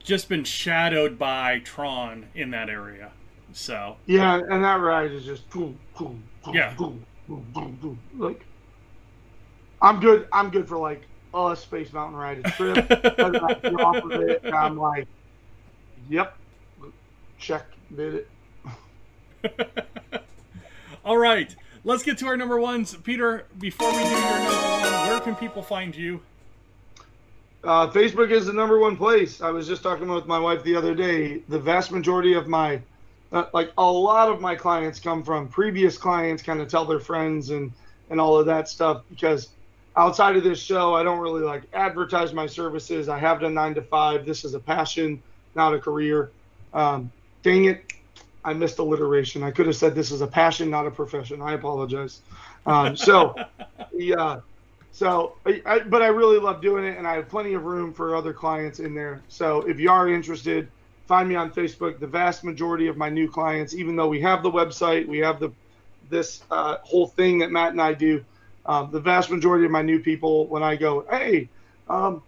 just 0.02 0.28
been 0.28 0.44
shadowed 0.44 1.18
by 1.18 1.60
Tron 1.60 2.26
in 2.34 2.50
that 2.50 2.68
area. 2.68 3.12
So 3.52 3.96
yeah, 4.06 4.40
and 4.48 4.64
that 4.64 4.80
ride 4.80 5.12
is 5.12 5.24
just 5.24 5.48
boom, 5.50 5.78
boom, 5.98 6.22
boom, 6.44 6.54
yeah, 6.54 6.74
boom, 6.74 7.04
boom, 7.28 7.46
boom, 7.52 7.78
boom. 7.80 7.98
Like 8.16 8.44
I'm 9.80 10.00
good. 10.00 10.28
I'm 10.32 10.50
good 10.50 10.68
for 10.68 10.76
like 10.76 11.02
a 11.36 11.56
Space 11.56 11.92
Mountain 11.92 12.16
ride 12.16 12.38
a 12.38 12.50
trip. 12.50 12.90
off 13.80 14.04
of 14.04 14.12
it, 14.12 14.42
I'm 14.52 14.76
like, 14.78 15.06
yep, 16.08 16.36
check, 17.38 17.66
did 17.94 18.14
it. 18.14 18.28
All 21.04 21.18
right, 21.18 21.54
let's 21.84 22.02
get 22.02 22.18
to 22.18 22.26
our 22.26 22.36
number 22.36 22.58
ones. 22.58 22.96
Peter, 23.04 23.44
before 23.58 23.92
we 23.92 24.02
do 24.02 24.10
your 24.10 24.38
number 24.38 24.50
one, 24.50 25.08
where 25.08 25.20
can 25.20 25.36
people 25.36 25.62
find 25.62 25.94
you? 25.94 26.20
Uh, 27.62 27.90
Facebook 27.90 28.30
is 28.30 28.46
the 28.46 28.52
number 28.52 28.78
one 28.78 28.96
place. 28.96 29.40
I 29.40 29.50
was 29.50 29.66
just 29.66 29.82
talking 29.82 30.08
with 30.08 30.26
my 30.26 30.38
wife 30.38 30.62
the 30.62 30.74
other 30.74 30.94
day. 30.94 31.42
The 31.48 31.58
vast 31.58 31.92
majority 31.92 32.32
of 32.34 32.48
my 32.48 32.80
uh, 33.32 33.46
like 33.52 33.72
a 33.76 33.84
lot 33.84 34.28
of 34.28 34.40
my 34.40 34.54
clients 34.54 35.00
come 35.00 35.22
from 35.22 35.48
previous 35.48 35.98
clients 35.98 36.42
kind 36.42 36.60
of 36.60 36.68
tell 36.68 36.84
their 36.84 37.00
friends 37.00 37.50
and 37.50 37.72
and 38.10 38.20
all 38.20 38.38
of 38.38 38.46
that 38.46 38.68
stuff 38.68 39.02
because 39.10 39.48
outside 39.96 40.36
of 40.36 40.44
this 40.44 40.60
show 40.60 40.94
i 40.94 41.02
don't 41.02 41.18
really 41.18 41.42
like 41.42 41.62
advertise 41.72 42.32
my 42.32 42.46
services. 42.46 43.08
I 43.08 43.18
have 43.18 43.40
done 43.40 43.54
nine 43.54 43.74
to 43.74 43.82
five. 43.82 44.26
This 44.26 44.44
is 44.44 44.54
a 44.54 44.60
passion 44.60 45.22
not 45.54 45.74
a 45.74 45.78
career. 45.78 46.30
Um, 46.74 47.10
dang 47.42 47.66
it 47.66 47.92
i 48.44 48.52
missed 48.52 48.78
alliteration. 48.78 49.42
I 49.42 49.50
could 49.50 49.66
have 49.66 49.76
said 49.76 49.94
this 49.94 50.10
is 50.10 50.20
a 50.20 50.26
passion 50.26 50.70
not 50.70 50.86
a 50.86 50.90
profession. 50.90 51.42
I 51.42 51.54
apologize. 51.54 52.20
Um, 52.64 52.96
so 52.96 53.34
yeah. 53.92 54.40
So 54.92 55.36
I, 55.44 55.62
I, 55.66 55.78
but 55.80 56.02
i 56.02 56.06
really 56.06 56.38
love 56.38 56.62
doing 56.62 56.84
it 56.84 56.96
and 56.96 57.06
i 57.06 57.16
have 57.16 57.28
plenty 57.28 57.54
of 57.54 57.64
room 57.64 57.92
for 57.92 58.16
other 58.16 58.32
clients 58.32 58.80
in 58.80 58.94
there. 58.94 59.22
So 59.28 59.62
if 59.62 59.78
you 59.78 59.90
are 59.90 60.08
interested 60.08 60.68
find 61.06 61.28
me 61.28 61.36
on 61.36 61.50
Facebook. 61.50 61.98
The 61.98 62.06
vast 62.06 62.44
majority 62.44 62.88
of 62.88 62.96
my 62.96 63.08
new 63.08 63.30
clients, 63.30 63.74
even 63.74 63.96
though 63.96 64.08
we 64.08 64.20
have 64.20 64.42
the 64.42 64.50
website, 64.50 65.06
we 65.06 65.18
have 65.18 65.40
the 65.40 65.52
this 66.08 66.42
uh, 66.50 66.76
whole 66.82 67.08
thing 67.08 67.38
that 67.38 67.50
Matt 67.50 67.72
and 67.72 67.80
I 67.80 67.92
do. 67.92 68.24
Um, 68.66 68.90
the 68.90 69.00
vast 69.00 69.30
majority 69.30 69.64
of 69.64 69.70
my 69.70 69.82
new 69.82 70.00
people, 70.00 70.46
when 70.48 70.62
I 70.62 70.76
go, 70.76 71.06
hey, 71.08 71.48
um, 71.88 72.22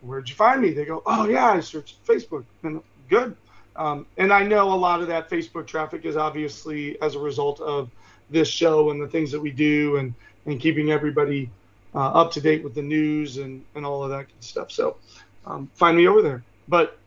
where'd 0.00 0.28
you 0.28 0.34
find 0.34 0.60
me? 0.60 0.72
They 0.72 0.84
go, 0.84 1.02
oh 1.06 1.28
yeah, 1.28 1.52
I 1.52 1.60
searched 1.60 2.04
Facebook. 2.06 2.44
And 2.62 2.82
good. 3.08 3.36
Um, 3.76 4.06
and 4.16 4.32
I 4.32 4.44
know 4.44 4.72
a 4.72 4.74
lot 4.74 5.00
of 5.00 5.08
that 5.08 5.28
Facebook 5.28 5.66
traffic 5.66 6.04
is 6.04 6.16
obviously 6.16 7.00
as 7.02 7.16
a 7.16 7.18
result 7.18 7.60
of 7.60 7.90
this 8.30 8.48
show 8.48 8.90
and 8.90 9.00
the 9.00 9.08
things 9.08 9.30
that 9.32 9.40
we 9.40 9.50
do 9.50 9.96
and, 9.96 10.14
and 10.46 10.60
keeping 10.60 10.90
everybody 10.90 11.50
uh, 11.94 12.10
up 12.12 12.32
to 12.32 12.40
date 12.40 12.64
with 12.64 12.74
the 12.74 12.82
news 12.82 13.38
and, 13.38 13.64
and 13.74 13.84
all 13.84 14.02
of 14.02 14.10
that 14.10 14.28
good 14.28 14.42
stuff. 14.42 14.70
So 14.70 14.96
um, 15.44 15.70
find 15.74 15.96
me 15.96 16.08
over 16.08 16.22
there. 16.22 16.42
But 16.68 16.98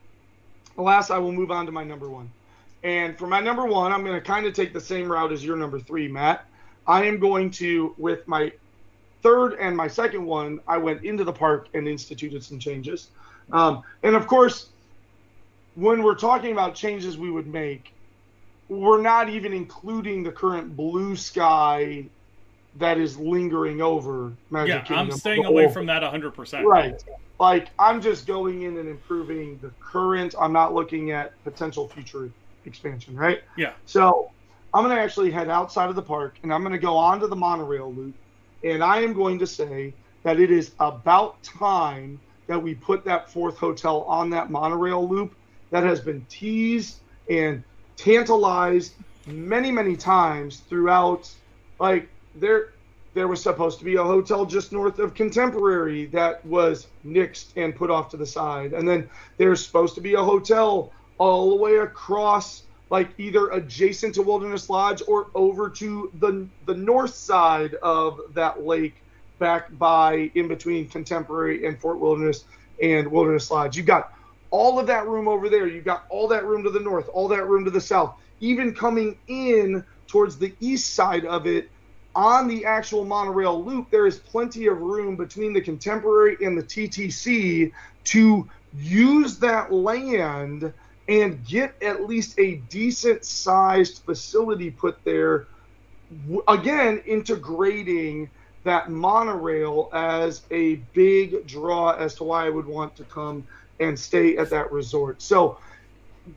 Alas, 0.77 1.09
I 1.09 1.17
will 1.17 1.31
move 1.31 1.51
on 1.51 1.65
to 1.65 1.71
my 1.71 1.83
number 1.83 2.09
one. 2.09 2.29
And 2.83 3.17
for 3.17 3.27
my 3.27 3.39
number 3.39 3.65
one, 3.65 3.91
I'm 3.91 4.03
going 4.03 4.15
to 4.15 4.21
kind 4.21 4.45
of 4.45 4.53
take 4.53 4.73
the 4.73 4.81
same 4.81 5.11
route 5.11 5.31
as 5.31 5.43
your 5.43 5.57
number 5.57 5.79
three, 5.79 6.07
Matt. 6.07 6.45
I 6.85 7.05
am 7.05 7.19
going 7.19 7.49
to, 7.51 7.95
with 7.97 8.27
my 8.27 8.51
third 9.21 9.53
and 9.59 9.75
my 9.75 9.87
second 9.87 10.25
one, 10.25 10.59
I 10.67 10.77
went 10.77 11.03
into 11.03 11.23
the 11.23 11.33
park 11.33 11.67
and 11.73 11.87
instituted 11.87 12.43
some 12.43 12.59
changes. 12.59 13.09
Um, 13.51 13.83
and 14.03 14.15
of 14.15 14.27
course, 14.27 14.69
when 15.75 16.03
we're 16.03 16.15
talking 16.15 16.51
about 16.51 16.75
changes 16.75 17.17
we 17.17 17.29
would 17.29 17.47
make, 17.47 17.93
we're 18.69 19.01
not 19.01 19.29
even 19.29 19.53
including 19.53 20.23
the 20.23 20.31
current 20.31 20.75
blue 20.75 21.15
sky 21.15 22.05
that 22.77 22.97
is 22.97 23.17
lingering 23.17 23.81
over 23.81 24.33
Magic 24.49 24.69
yeah, 24.69 24.81
Kingdom. 24.81 25.11
I'm 25.11 25.17
staying 25.17 25.45
away 25.45 25.71
from 25.71 25.85
that 25.87 26.03
100%. 26.03 26.63
Right. 26.63 27.01
Like 27.39 27.69
I'm 27.77 28.01
just 28.01 28.27
going 28.27 28.63
in 28.63 28.77
and 28.77 28.89
improving 28.89 29.59
the 29.61 29.71
current. 29.79 30.35
I'm 30.39 30.53
not 30.53 30.73
looking 30.73 31.11
at 31.11 31.31
potential 31.43 31.87
future 31.87 32.31
expansion, 32.65 33.15
right? 33.15 33.41
Yeah. 33.55 33.73
So 33.85 34.31
I'm 34.73 34.83
going 34.83 34.95
to 34.95 35.01
actually 35.01 35.31
head 35.31 35.49
outside 35.49 35.89
of 35.89 35.95
the 35.95 36.01
park 36.01 36.39
and 36.43 36.53
I'm 36.53 36.61
going 36.61 36.73
to 36.73 36.79
go 36.79 36.97
onto 36.97 37.27
the 37.27 37.35
monorail 37.35 37.93
loop. 37.93 38.15
And 38.63 38.83
I 38.83 39.01
am 39.01 39.13
going 39.13 39.39
to 39.39 39.47
say 39.47 39.93
that 40.23 40.39
it 40.39 40.51
is 40.51 40.73
about 40.79 41.41
time 41.43 42.19
that 42.47 42.61
we 42.61 42.75
put 42.75 43.05
that 43.05 43.31
fourth 43.31 43.57
hotel 43.57 44.03
on 44.03 44.29
that 44.31 44.49
monorail 44.49 45.07
loop 45.07 45.35
that 45.71 45.83
has 45.83 45.99
been 45.99 46.25
teased 46.29 46.99
and 47.29 47.63
tantalized 47.97 48.93
many, 49.25 49.71
many 49.71 49.95
times 49.95 50.61
throughout. 50.61 51.29
Like 51.79 52.09
there, 52.35 52.69
there 53.13 53.27
was 53.27 53.41
supposed 53.41 53.79
to 53.79 53.85
be 53.85 53.95
a 53.95 54.03
hotel 54.03 54.45
just 54.45 54.71
north 54.71 54.99
of 54.99 55.13
Contemporary 55.13 56.05
that 56.07 56.45
was 56.45 56.87
nixed 57.05 57.51
and 57.55 57.75
put 57.75 57.89
off 57.89 58.09
to 58.09 58.17
the 58.17 58.25
side, 58.25 58.73
and 58.73 58.87
then 58.87 59.09
there's 59.37 59.65
supposed 59.65 59.95
to 59.95 60.01
be 60.01 60.13
a 60.13 60.23
hotel 60.23 60.91
all 61.17 61.49
the 61.49 61.55
way 61.55 61.77
across, 61.77 62.63
like 62.89 63.11
either 63.17 63.49
adjacent 63.49 64.15
to 64.15 64.21
Wilderness 64.21 64.69
Lodge 64.69 65.01
or 65.07 65.27
over 65.35 65.69
to 65.71 66.11
the 66.19 66.49
the 66.65 66.75
north 66.75 67.15
side 67.15 67.75
of 67.83 68.19
that 68.33 68.63
lake, 68.63 69.03
back 69.39 69.65
by 69.71 70.31
in 70.35 70.47
between 70.47 70.89
Contemporary 70.89 71.65
and 71.65 71.79
Fort 71.79 71.99
Wilderness 71.99 72.45
and 72.81 73.11
Wilderness 73.11 73.51
Lodge. 73.51 73.77
You've 73.77 73.85
got 73.87 74.05
all 74.51 74.79
of 74.79 74.87
that 74.87 75.07
room 75.07 75.27
over 75.27 75.49
there. 75.49 75.67
You've 75.67 75.85
got 75.85 76.03
all 76.09 76.27
that 76.29 76.45
room 76.45 76.63
to 76.63 76.69
the 76.69 76.79
north, 76.79 77.09
all 77.13 77.27
that 77.29 77.47
room 77.47 77.65
to 77.65 77.71
the 77.71 77.81
south. 77.81 78.15
Even 78.39 78.73
coming 78.73 79.19
in 79.27 79.85
towards 80.07 80.37
the 80.37 80.55
east 80.59 80.95
side 80.95 81.25
of 81.25 81.47
it, 81.47 81.65
on 82.15 82.47
the 82.47 82.65
actual 82.65 83.05
monorail 83.05 83.63
loop, 83.63 83.91
there 83.91 84.07
is 84.07 84.19
plenty 84.19 84.67
of 84.67 84.79
room 84.79 85.17
between 85.17 85.53
the 85.53 85.61
Contemporary 85.61 86.37
and 86.41 86.57
the 86.57 86.63
TTC 86.63 87.71
to 88.05 88.47
use 88.73 89.39
that 89.39 89.71
land 89.71 90.73
and 91.07 91.45
get 91.45 91.75
at 91.81 92.05
least 92.05 92.37
a 92.39 92.55
decent 92.69 93.23
sized 93.23 94.03
facility 94.03 94.71
put 94.71 95.03
there. 95.03 95.47
Again, 96.47 97.01
integrating 97.05 98.29
that 98.63 98.89
monorail 98.89 99.89
as 99.93 100.41
a 100.51 100.75
big 100.93 101.47
draw 101.47 101.91
as 101.91 102.15
to 102.15 102.23
why 102.25 102.45
I 102.45 102.49
would 102.49 102.65
want 102.65 102.95
to 102.97 103.03
come 103.05 103.47
and 103.79 103.97
stay 103.97 104.37
at 104.37 104.49
that 104.49 104.71
resort. 104.71 105.21
So 105.21 105.59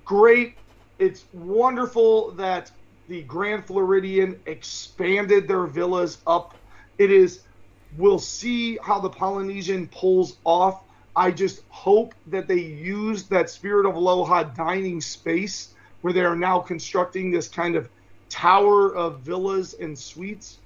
great. 0.04 0.54
It's 0.98 1.24
wonderful 1.32 2.32
that 2.32 2.70
the 3.08 3.22
Grand 3.22 3.66
Floridian 3.66 4.38
expanded 4.46 5.48
their 5.48 5.66
villas 5.66 6.18
up. 6.26 6.54
It 6.98 7.10
is, 7.10 7.40
we'll 7.96 8.18
see 8.18 8.78
how 8.82 9.00
the 9.00 9.08
Polynesian 9.08 9.88
pulls 9.88 10.38
off. 10.44 10.82
I 11.20 11.30
just 11.30 11.64
hope 11.68 12.14
that 12.28 12.48
they 12.48 12.60
use 12.60 13.24
that 13.24 13.50
Spirit 13.50 13.84
of 13.84 13.94
Aloha 13.94 14.42
dining 14.42 15.02
space 15.02 15.74
where 16.00 16.14
they 16.14 16.22
are 16.22 16.34
now 16.34 16.60
constructing 16.60 17.30
this 17.30 17.46
kind 17.46 17.76
of 17.76 17.90
tower 18.30 18.96
of 18.96 19.20
villas 19.20 19.74
and 19.74 19.98
suites 19.98 20.56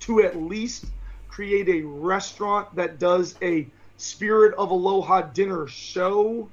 to 0.00 0.22
at 0.22 0.40
least 0.40 0.86
create 1.28 1.68
a 1.68 1.82
restaurant 1.82 2.74
that 2.74 2.98
does 2.98 3.34
a 3.42 3.66
Spirit 3.98 4.54
of 4.54 4.70
Aloha 4.70 5.20
dinner 5.34 5.66
show 5.66 6.48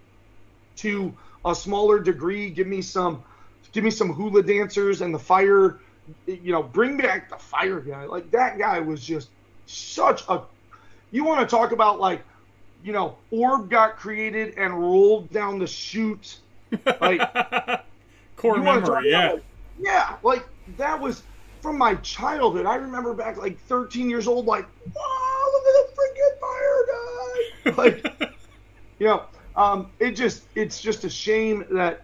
to 0.75 1.13
a 1.45 1.55
smaller 1.55 1.97
degree. 1.97 2.49
Give 2.49 2.67
me 2.67 2.81
some, 2.81 3.23
give 3.71 3.85
me 3.85 3.91
some 3.91 4.11
hula 4.11 4.43
dancers 4.43 4.99
and 4.99 5.13
the 5.13 5.19
fire. 5.19 5.79
You 6.27 6.51
know, 6.51 6.61
bring 6.61 6.97
back 6.97 7.29
the 7.29 7.37
fire 7.37 7.79
guy. 7.79 8.03
Like 8.03 8.31
that 8.31 8.59
guy 8.59 8.81
was 8.81 9.01
just 9.01 9.29
such 9.65 10.23
a. 10.27 10.41
You 11.11 11.23
want 11.23 11.49
to 11.49 11.55
talk 11.55 11.71
about 11.71 12.01
like, 12.01 12.21
you 12.83 12.93
know, 12.93 13.17
orb 13.31 13.69
got 13.69 13.97
created 13.97 14.53
and 14.57 14.73
rolled 14.73 15.31
down 15.31 15.59
the 15.59 15.67
chute. 15.67 16.39
Like 17.01 17.21
Core 18.35 18.57
you 18.57 18.63
wanna 18.63 18.81
talk 18.81 18.89
memory, 18.89 19.11
yeah. 19.11 19.31
like, 19.31 19.43
yeah, 19.79 20.15
like 20.23 20.47
that 20.77 20.99
was 20.99 21.23
from 21.61 21.77
my 21.77 21.95
childhood. 21.95 22.65
I 22.65 22.75
remember 22.75 23.13
back 23.13 23.37
like 23.37 23.59
13 23.61 24.09
years 24.09 24.27
old, 24.27 24.45
like, 24.45 24.65
wow, 24.95 25.51
look 25.53 25.63
at 25.67 25.73
the 25.75 26.01
freaking 26.01 26.39
fire 26.39 26.85
guy. 26.87 26.95
Like, 27.77 28.31
you 28.99 29.07
know, 29.07 29.25
um, 29.55 29.91
it 29.99 30.11
just 30.11 30.43
it's 30.55 30.81
just 30.81 31.03
a 31.03 31.09
shame 31.09 31.65
that 31.71 32.01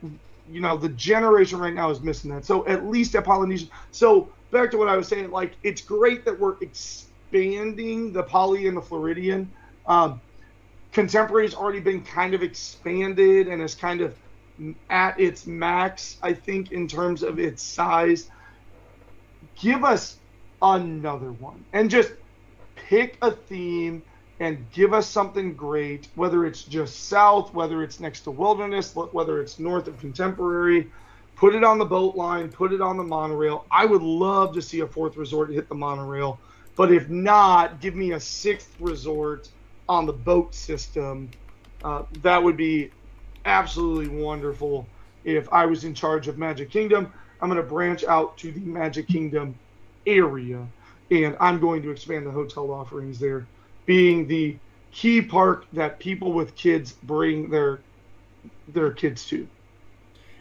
you 0.49 0.59
know 0.59 0.77
the 0.77 0.89
generation 0.89 1.59
right 1.59 1.73
now 1.73 1.89
is 1.89 2.01
missing 2.01 2.31
that. 2.31 2.45
So 2.45 2.67
at 2.67 2.85
least 2.85 3.15
at 3.15 3.23
Polynesian. 3.23 3.69
So 3.91 4.29
back 4.51 4.71
to 4.71 4.77
what 4.77 4.89
I 4.89 4.97
was 4.97 5.07
saying, 5.07 5.31
like 5.31 5.53
it's 5.63 5.81
great 5.81 6.25
that 6.25 6.37
we're 6.37 6.55
expanding 6.61 8.11
the 8.11 8.23
Poly 8.23 8.67
and 8.67 8.77
the 8.77 8.81
Floridian. 8.81 9.51
Um, 9.87 10.21
Contemporary's 10.95 11.53
already 11.53 11.81
been 11.81 12.01
kind 12.01 12.33
of 12.33 12.41
expanded 12.41 13.49
and 13.49 13.61
is 13.61 13.75
kind 13.75 13.99
of 13.99 14.15
at 14.89 15.19
its 15.19 15.45
max, 15.45 16.17
I 16.23 16.31
think, 16.31 16.71
in 16.71 16.87
terms 16.87 17.21
of 17.21 17.37
its 17.37 17.61
size. 17.61 18.29
Give 19.59 19.83
us 19.83 20.15
another 20.61 21.33
one 21.33 21.65
and 21.73 21.89
just 21.89 22.13
pick 22.77 23.17
a 23.21 23.31
theme 23.31 24.03
and 24.39 24.71
give 24.71 24.93
us 24.93 25.05
something 25.05 25.53
great, 25.53 26.07
whether 26.15 26.45
it's 26.45 26.63
just 26.63 27.09
south, 27.09 27.53
whether 27.53 27.83
it's 27.83 27.99
next 27.99 28.21
to 28.21 28.31
wilderness, 28.31 28.95
whether 28.95 29.41
it's 29.41 29.59
north 29.59 29.89
of 29.89 29.99
contemporary. 29.99 30.89
Put 31.35 31.55
it 31.55 31.65
on 31.65 31.77
the 31.77 31.83
boat 31.83 32.15
line, 32.15 32.47
put 32.49 32.71
it 32.71 32.79
on 32.79 32.95
the 32.95 33.03
monorail. 33.03 33.65
I 33.69 33.85
would 33.85 34.01
love 34.01 34.53
to 34.53 34.61
see 34.61 34.79
a 34.79 34.87
fourth 34.87 35.17
resort 35.17 35.51
hit 35.51 35.67
the 35.67 35.75
monorail, 35.75 36.39
but 36.77 36.89
if 36.89 37.09
not, 37.09 37.81
give 37.81 37.95
me 37.95 38.13
a 38.13 38.19
sixth 38.21 38.79
resort 38.79 39.49
on 39.87 40.05
the 40.05 40.13
boat 40.13 40.53
system. 40.53 41.29
Uh, 41.83 42.03
that 42.21 42.41
would 42.41 42.57
be 42.57 42.91
absolutely 43.45 44.07
wonderful 44.07 44.87
if 45.23 45.51
I 45.51 45.65
was 45.65 45.83
in 45.83 45.93
charge 45.93 46.27
of 46.27 46.37
Magic 46.37 46.69
Kingdom. 46.69 47.11
I'm 47.41 47.49
going 47.49 47.61
to 47.61 47.67
branch 47.67 48.03
out 48.03 48.37
to 48.39 48.51
the 48.51 48.61
Magic 48.61 49.07
Kingdom 49.07 49.55
area 50.07 50.65
and 51.11 51.35
I'm 51.39 51.59
going 51.59 51.81
to 51.83 51.91
expand 51.91 52.25
the 52.25 52.31
hotel 52.31 52.71
offerings 52.71 53.19
there, 53.19 53.45
being 53.85 54.27
the 54.27 54.57
key 54.91 55.21
park 55.21 55.65
that 55.73 55.99
people 55.99 56.33
with 56.33 56.55
kids 56.55 56.93
bring 56.93 57.49
their 57.49 57.79
their 58.67 58.91
kids 58.91 59.25
to. 59.27 59.47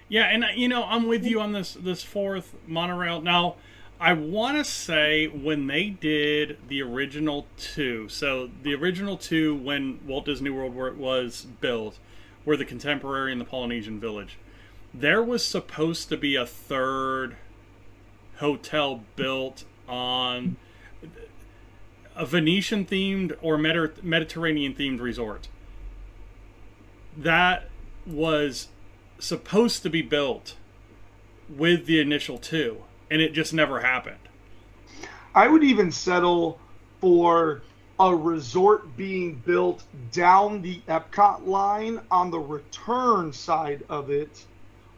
Yeah, 0.08 0.24
and 0.24 0.44
uh, 0.44 0.48
you 0.54 0.68
know, 0.68 0.84
I'm 0.84 1.06
with 1.06 1.24
you 1.24 1.40
on 1.40 1.52
this 1.52 1.74
this 1.74 2.02
fourth 2.02 2.54
monorail. 2.66 3.20
Now, 3.20 3.56
I 4.00 4.12
want 4.12 4.58
to 4.58 4.64
say 4.64 5.28
when 5.28 5.66
they 5.66 5.88
did 5.88 6.58
the 6.68 6.82
original 6.82 7.46
two, 7.56 8.08
so 8.08 8.50
the 8.62 8.74
original 8.74 9.16
two 9.16 9.54
when 9.54 10.00
Walt 10.06 10.26
Disney 10.26 10.50
World 10.50 10.74
was 10.74 11.46
built, 11.60 11.98
were 12.44 12.56
the 12.56 12.64
Contemporary 12.64 13.32
and 13.32 13.40
the 13.40 13.46
Polynesian 13.46 13.98
Village. 13.98 14.36
There 14.92 15.22
was 15.22 15.44
supposed 15.44 16.08
to 16.10 16.16
be 16.16 16.36
a 16.36 16.44
third 16.44 17.36
hotel 18.36 19.04
built 19.16 19.64
on 19.88 20.56
a 22.14 22.26
Venetian 22.26 22.84
themed 22.84 23.36
or 23.40 23.56
Mediterranean 23.56 24.74
themed 24.74 25.00
resort. 25.00 25.48
That 27.16 27.70
was 28.06 28.68
supposed 29.18 29.82
to 29.84 29.90
be 29.90 30.02
built 30.02 30.56
with 31.48 31.86
the 31.86 32.00
initial 32.00 32.38
two, 32.38 32.82
and 33.10 33.20
it 33.20 33.32
just 33.32 33.52
never 33.52 33.80
happened. 33.80 34.16
I 35.34 35.48
would 35.48 35.64
even 35.64 35.90
settle 35.90 36.60
for 37.00 37.62
a 38.00 38.14
resort 38.14 38.96
being 38.96 39.36
built 39.46 39.84
down 40.10 40.62
the 40.62 40.80
Epcot 40.88 41.46
line 41.46 42.00
on 42.10 42.30
the 42.30 42.38
return 42.38 43.32
side 43.32 43.84
of 43.88 44.10
it, 44.10 44.44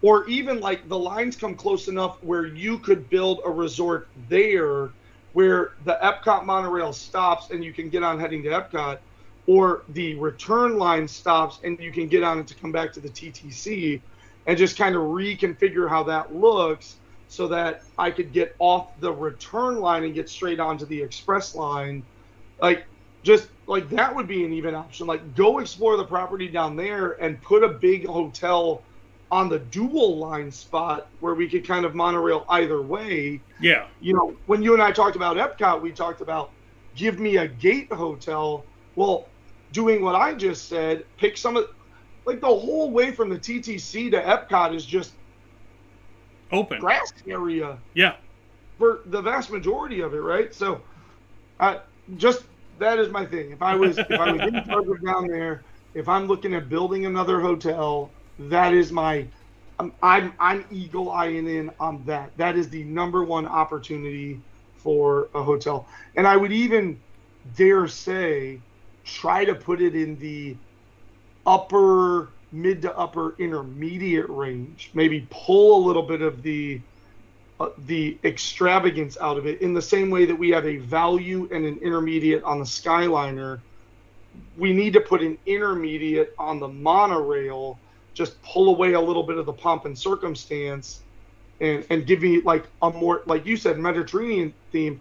or 0.02 0.26
even 0.28 0.60
like 0.60 0.88
the 0.88 0.98
lines 0.98 1.36
come 1.36 1.54
close 1.54 1.88
enough 1.88 2.22
where 2.22 2.46
you 2.46 2.78
could 2.78 3.08
build 3.10 3.40
a 3.44 3.50
resort 3.50 4.08
there 4.28 4.90
where 5.32 5.72
the 5.84 5.98
Epcot 6.02 6.46
monorail 6.46 6.92
stops 6.92 7.50
and 7.50 7.62
you 7.62 7.72
can 7.72 7.90
get 7.90 8.02
on 8.02 8.18
heading 8.18 8.42
to 8.42 8.48
Epcot, 8.48 8.98
or 9.46 9.82
the 9.90 10.14
return 10.14 10.78
line 10.78 11.06
stops 11.06 11.60
and 11.64 11.78
you 11.78 11.92
can 11.92 12.08
get 12.08 12.22
on 12.22 12.38
it 12.38 12.46
to 12.46 12.54
come 12.54 12.72
back 12.72 12.92
to 12.92 13.00
the 13.00 13.08
TTC, 13.10 14.00
and 14.46 14.56
just 14.56 14.78
kind 14.78 14.96
of 14.96 15.02
reconfigure 15.02 15.88
how 15.88 16.02
that 16.02 16.34
looks 16.34 16.96
so 17.28 17.48
that 17.48 17.82
I 17.98 18.10
could 18.10 18.32
get 18.32 18.54
off 18.58 18.98
the 19.00 19.12
return 19.12 19.80
line 19.80 20.04
and 20.04 20.14
get 20.14 20.28
straight 20.28 20.60
onto 20.60 20.86
the 20.86 21.00
express 21.00 21.54
line. 21.54 22.02
Like, 22.60 22.84
just 23.22 23.48
like 23.66 23.88
that 23.90 24.14
would 24.14 24.28
be 24.28 24.44
an 24.44 24.52
even 24.52 24.74
option. 24.74 25.06
Like, 25.06 25.34
go 25.34 25.58
explore 25.58 25.96
the 25.96 26.04
property 26.04 26.48
down 26.48 26.76
there 26.76 27.12
and 27.22 27.40
put 27.42 27.64
a 27.64 27.68
big 27.68 28.06
hotel 28.06 28.82
on 29.30 29.48
the 29.48 29.58
dual 29.58 30.18
line 30.18 30.50
spot 30.50 31.08
where 31.20 31.34
we 31.34 31.48
could 31.48 31.66
kind 31.66 31.84
of 31.84 31.94
monorail 31.94 32.46
either 32.48 32.80
way. 32.80 33.40
Yeah. 33.60 33.86
You 34.00 34.14
know, 34.14 34.36
when 34.46 34.62
you 34.62 34.72
and 34.72 34.82
I 34.82 34.92
talked 34.92 35.16
about 35.16 35.36
Epcot, 35.36 35.80
we 35.80 35.90
talked 35.90 36.20
about 36.20 36.50
give 36.94 37.18
me 37.18 37.38
a 37.38 37.48
gate 37.48 37.92
hotel. 37.92 38.64
Well, 38.94 39.26
doing 39.72 40.02
what 40.02 40.14
I 40.14 40.34
just 40.34 40.68
said, 40.68 41.04
pick 41.18 41.36
some 41.36 41.56
of 41.56 41.68
like 42.24 42.40
the 42.40 42.46
whole 42.46 42.90
way 42.90 43.12
from 43.12 43.28
the 43.28 43.38
TTC 43.38 44.10
to 44.12 44.22
Epcot 44.22 44.74
is 44.74 44.86
just 44.86 45.12
Open. 46.52 46.78
grass 46.80 47.12
area 47.28 47.78
Yeah. 47.94 48.14
for 48.78 49.00
the 49.06 49.20
vast 49.22 49.50
majority 49.50 50.00
of 50.00 50.14
it, 50.14 50.18
right? 50.18 50.54
So 50.54 50.80
I 51.58 51.80
just 52.16 52.44
that 52.78 52.98
is 52.98 53.08
my 53.10 53.24
thing. 53.24 53.50
If 53.52 53.62
I 53.62 53.74
was 53.74 53.98
if 53.98 54.10
I 54.10 54.32
was 54.32 54.42
in 54.42 54.54
charge 54.64 54.86
of 54.86 55.04
down 55.04 55.26
there, 55.28 55.64
if 55.94 56.08
I'm 56.08 56.26
looking 56.26 56.54
at 56.54 56.68
building 56.68 57.06
another 57.06 57.40
hotel, 57.40 58.10
that 58.38 58.74
is 58.74 58.92
my 58.92 59.26
I'm 59.78 59.92
I'm, 60.02 60.32
I'm 60.38 60.64
eagle 60.70 61.10
eyeing 61.10 61.48
in 61.48 61.70
on 61.80 62.04
that. 62.06 62.36
That 62.36 62.56
is 62.56 62.68
the 62.68 62.84
number 62.84 63.24
one 63.24 63.46
opportunity 63.46 64.40
for 64.74 65.30
a 65.34 65.42
hotel, 65.42 65.88
and 66.16 66.26
I 66.26 66.36
would 66.36 66.52
even 66.52 67.00
dare 67.54 67.88
say 67.88 68.60
try 69.04 69.44
to 69.44 69.54
put 69.54 69.80
it 69.80 69.94
in 69.94 70.18
the 70.18 70.56
upper 71.44 72.32
mid 72.52 72.82
to 72.82 72.96
upper 72.96 73.34
intermediate 73.38 74.28
range. 74.28 74.90
Maybe 74.94 75.26
pull 75.30 75.84
a 75.84 75.86
little 75.86 76.02
bit 76.02 76.22
of 76.22 76.42
the 76.42 76.80
uh, 77.58 77.70
the 77.86 78.18
extravagance 78.22 79.16
out 79.18 79.38
of 79.38 79.46
it 79.46 79.62
in 79.62 79.72
the 79.72 79.80
same 79.80 80.10
way 80.10 80.26
that 80.26 80.34
we 80.34 80.50
have 80.50 80.66
a 80.66 80.76
value 80.76 81.48
and 81.50 81.64
an 81.64 81.78
intermediate 81.78 82.42
on 82.42 82.58
the 82.58 82.64
Skyliner. 82.64 83.60
We 84.58 84.74
need 84.74 84.92
to 84.92 85.00
put 85.00 85.22
an 85.22 85.38
intermediate 85.46 86.34
on 86.38 86.60
the 86.60 86.68
monorail, 86.68 87.78
just 88.12 88.40
pull 88.42 88.74
away 88.74 88.92
a 88.92 89.00
little 89.00 89.22
bit 89.22 89.38
of 89.38 89.46
the 89.46 89.54
pomp 89.54 89.86
and 89.86 89.98
circumstance 89.98 91.00
and, 91.60 91.86
and 91.88 92.06
give 92.06 92.20
me 92.20 92.42
like 92.42 92.66
a 92.82 92.90
more, 92.90 93.22
like 93.24 93.46
you 93.46 93.56
said, 93.56 93.78
Mediterranean 93.78 94.52
theme, 94.70 95.00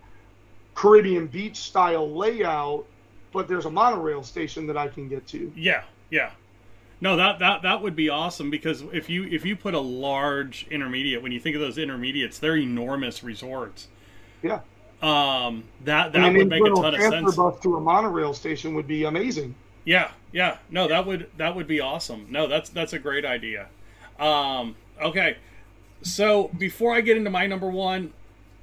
Caribbean 0.76 1.28
beach 1.28 1.58
style 1.58 2.10
layout, 2.10 2.86
but 3.34 3.50
there's 3.50 3.66
a 3.66 3.72
monorail 3.72 4.24
station 4.24 4.66
that 4.68 4.78
I 4.78 4.88
can 4.88 5.10
get 5.10 5.28
to. 5.28 5.52
Yeah, 5.56 5.84
yeah. 6.10 6.32
No, 7.06 7.18
that 7.18 7.38
that 7.38 7.62
that 7.62 7.84
would 7.84 7.96
be 7.96 8.10
awesome 8.10 8.50
because 8.50 8.82
if 8.92 9.12
you 9.12 9.26
if 9.26 9.46
you 9.46 9.56
put 9.56 9.76
a 9.76 9.80
large 9.80 10.66
intermediate, 10.72 11.22
when 11.22 11.32
you 11.32 11.40
think 11.40 11.56
of 11.56 11.62
those 11.62 11.78
intermediates, 11.78 12.40
they're 12.40 12.58
enormous 12.58 13.24
resorts. 13.24 13.90
Yeah. 14.42 14.62
Um, 15.04 15.66
that 15.84 16.14
that 16.14 16.34
would 16.34 16.50
make 16.50 16.66
a 16.66 16.70
ton 16.72 16.96
of 16.96 17.02
sense. 17.02 17.36
bus 17.36 17.60
to 17.60 17.76
a 17.76 17.80
monorail 17.80 18.34
station 18.34 18.74
would 18.74 18.88
be 18.88 19.04
amazing. 19.04 19.54
Yeah, 19.84 20.10
yeah. 20.32 20.58
No, 20.72 20.88
that 20.88 21.06
would 21.06 21.30
that 21.38 21.56
would 21.56 21.68
be 21.68 21.80
awesome. 21.80 22.26
No, 22.32 22.48
that's 22.48 22.72
that's 22.72 22.94
a 22.94 22.98
great 22.98 23.24
idea. 23.24 23.68
Um, 24.20 24.76
okay. 25.00 25.38
So 26.02 26.50
before 26.58 26.96
I 26.96 27.02
get 27.02 27.18
into 27.18 27.30
my 27.30 27.46
number 27.46 27.70
one, 27.70 28.14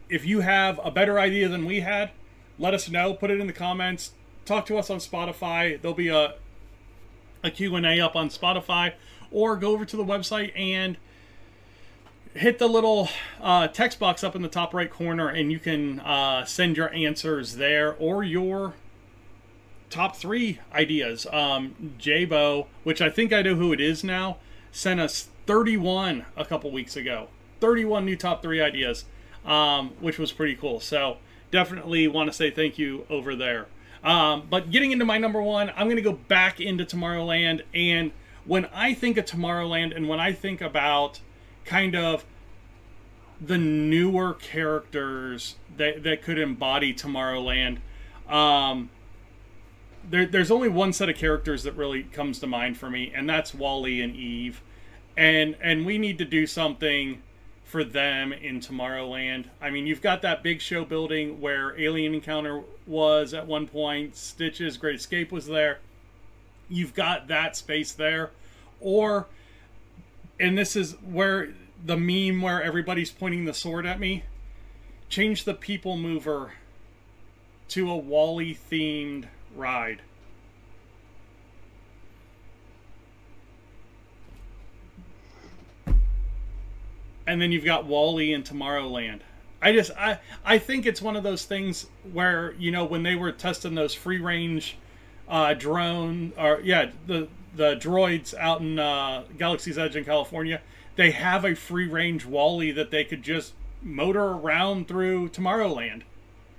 if 0.08 0.26
you 0.26 0.40
have 0.40 0.80
a 0.82 0.90
better 0.90 1.20
idea 1.20 1.48
than 1.48 1.64
we 1.64 1.78
had, 1.78 2.10
let 2.58 2.74
us 2.74 2.90
know. 2.90 3.14
Put 3.14 3.30
it 3.30 3.38
in 3.38 3.46
the 3.46 3.52
comments. 3.52 4.10
Talk 4.44 4.66
to 4.66 4.78
us 4.78 4.90
on 4.90 4.98
Spotify. 4.98 5.80
There'll 5.80 5.94
be 5.94 6.08
a 6.08 6.34
a 7.42 7.50
Q&A 7.50 8.00
up 8.00 8.16
on 8.16 8.28
Spotify 8.28 8.94
or 9.30 9.56
go 9.56 9.72
over 9.72 9.84
to 9.84 9.96
the 9.96 10.04
website 10.04 10.52
and 10.56 10.96
hit 12.34 12.58
the 12.58 12.68
little 12.68 13.08
uh, 13.40 13.68
text 13.68 13.98
box 13.98 14.24
up 14.24 14.34
in 14.34 14.42
the 14.42 14.48
top 14.48 14.72
right 14.72 14.90
corner 14.90 15.28
and 15.28 15.52
you 15.52 15.58
can 15.58 16.00
uh, 16.00 16.44
send 16.44 16.76
your 16.76 16.92
answers 16.94 17.56
there 17.56 17.94
or 17.94 18.22
your 18.22 18.74
top 19.90 20.16
three 20.16 20.58
ideas. 20.72 21.26
Um, 21.30 21.94
Jabo, 21.98 22.66
which 22.82 23.00
I 23.00 23.10
think 23.10 23.32
I 23.32 23.42
know 23.42 23.54
who 23.54 23.72
it 23.72 23.80
is 23.80 24.02
now, 24.02 24.38
sent 24.70 25.00
us 25.00 25.28
31 25.46 26.24
a 26.36 26.44
couple 26.44 26.70
weeks 26.70 26.96
ago. 26.96 27.28
31 27.60 28.04
new 28.04 28.16
top 28.16 28.42
three 28.42 28.60
ideas, 28.60 29.04
um, 29.44 29.90
which 30.00 30.18
was 30.18 30.32
pretty 30.32 30.56
cool. 30.56 30.80
So 30.80 31.18
definitely 31.50 32.08
want 32.08 32.28
to 32.30 32.32
say 32.32 32.50
thank 32.50 32.78
you 32.78 33.06
over 33.10 33.36
there. 33.36 33.66
Um, 34.04 34.46
but 34.50 34.70
getting 34.70 34.90
into 34.92 35.04
my 35.04 35.18
number 35.18 35.40
one, 35.40 35.70
I'm 35.76 35.86
going 35.86 35.96
to 35.96 36.02
go 36.02 36.12
back 36.12 36.60
into 36.60 36.84
Tomorrowland. 36.84 37.62
And 37.72 38.12
when 38.44 38.66
I 38.66 38.94
think 38.94 39.16
of 39.16 39.24
Tomorrowland 39.24 39.94
and 39.94 40.08
when 40.08 40.18
I 40.18 40.32
think 40.32 40.60
about 40.60 41.20
kind 41.64 41.94
of 41.94 42.24
the 43.40 43.58
newer 43.58 44.34
characters 44.34 45.56
that, 45.76 46.02
that 46.02 46.22
could 46.22 46.38
embody 46.38 46.92
Tomorrowland, 46.92 47.78
um, 48.28 48.90
there, 50.08 50.26
there's 50.26 50.50
only 50.50 50.68
one 50.68 50.92
set 50.92 51.08
of 51.08 51.16
characters 51.16 51.62
that 51.62 51.72
really 51.72 52.02
comes 52.02 52.38
to 52.40 52.46
mind 52.46 52.76
for 52.76 52.90
me, 52.90 53.12
and 53.14 53.28
that's 53.28 53.54
WALL-E 53.54 54.00
and 54.02 54.16
Eve. 54.16 54.62
And 55.16 55.56
and 55.60 55.84
we 55.84 55.98
need 55.98 56.18
to 56.18 56.24
do 56.24 56.46
something 56.46 57.22
for 57.72 57.82
them 57.82 58.34
in 58.34 58.60
Tomorrowland. 58.60 59.46
I 59.58 59.70
mean, 59.70 59.86
you've 59.86 60.02
got 60.02 60.20
that 60.20 60.42
big 60.42 60.60
show 60.60 60.84
building 60.84 61.40
where 61.40 61.76
Alien 61.80 62.12
Encounter 62.12 62.62
was 62.86 63.32
at 63.32 63.46
one 63.46 63.66
point, 63.66 64.14
Stitch's 64.14 64.76
Great 64.76 64.96
Escape 64.96 65.32
was 65.32 65.46
there. 65.46 65.78
You've 66.68 66.92
got 66.92 67.28
that 67.28 67.56
space 67.56 67.90
there. 67.92 68.30
Or, 68.78 69.26
and 70.38 70.56
this 70.56 70.76
is 70.76 70.92
where 71.02 71.54
the 71.82 71.96
meme 71.96 72.42
where 72.42 72.62
everybody's 72.62 73.10
pointing 73.10 73.46
the 73.46 73.54
sword 73.54 73.86
at 73.86 73.98
me, 73.98 74.24
change 75.08 75.44
the 75.44 75.54
People 75.54 75.96
Mover 75.96 76.52
to 77.68 77.90
a 77.90 77.96
WALL-E 77.96 78.54
themed 78.70 79.28
ride. 79.56 80.02
And 87.26 87.40
then 87.40 87.52
you've 87.52 87.64
got 87.64 87.86
WALL-E 87.86 88.32
and 88.32 88.44
Tomorrowland. 88.44 89.20
I 89.60 89.72
just 89.72 89.92
I 89.92 90.18
I 90.44 90.58
think 90.58 90.86
it's 90.86 91.00
one 91.00 91.14
of 91.16 91.22
those 91.22 91.44
things 91.44 91.86
where 92.12 92.54
you 92.58 92.70
know 92.72 92.84
when 92.84 93.04
they 93.04 93.14
were 93.14 93.30
testing 93.30 93.74
those 93.76 93.94
free 93.94 94.18
range 94.18 94.76
uh, 95.28 95.54
drone 95.54 96.32
or 96.36 96.60
yeah 96.64 96.90
the 97.06 97.28
the 97.54 97.76
droids 97.76 98.34
out 98.34 98.60
in 98.60 98.78
uh, 98.78 99.24
Galaxy's 99.38 99.78
Edge 99.78 99.94
in 99.94 100.04
California, 100.04 100.60
they 100.96 101.12
have 101.12 101.44
a 101.44 101.54
free 101.54 101.86
range 101.86 102.26
WALL-E 102.26 102.72
that 102.72 102.90
they 102.90 103.04
could 103.04 103.22
just 103.22 103.52
motor 103.82 104.24
around 104.24 104.88
through 104.88 105.28
Tomorrowland. 105.28 106.02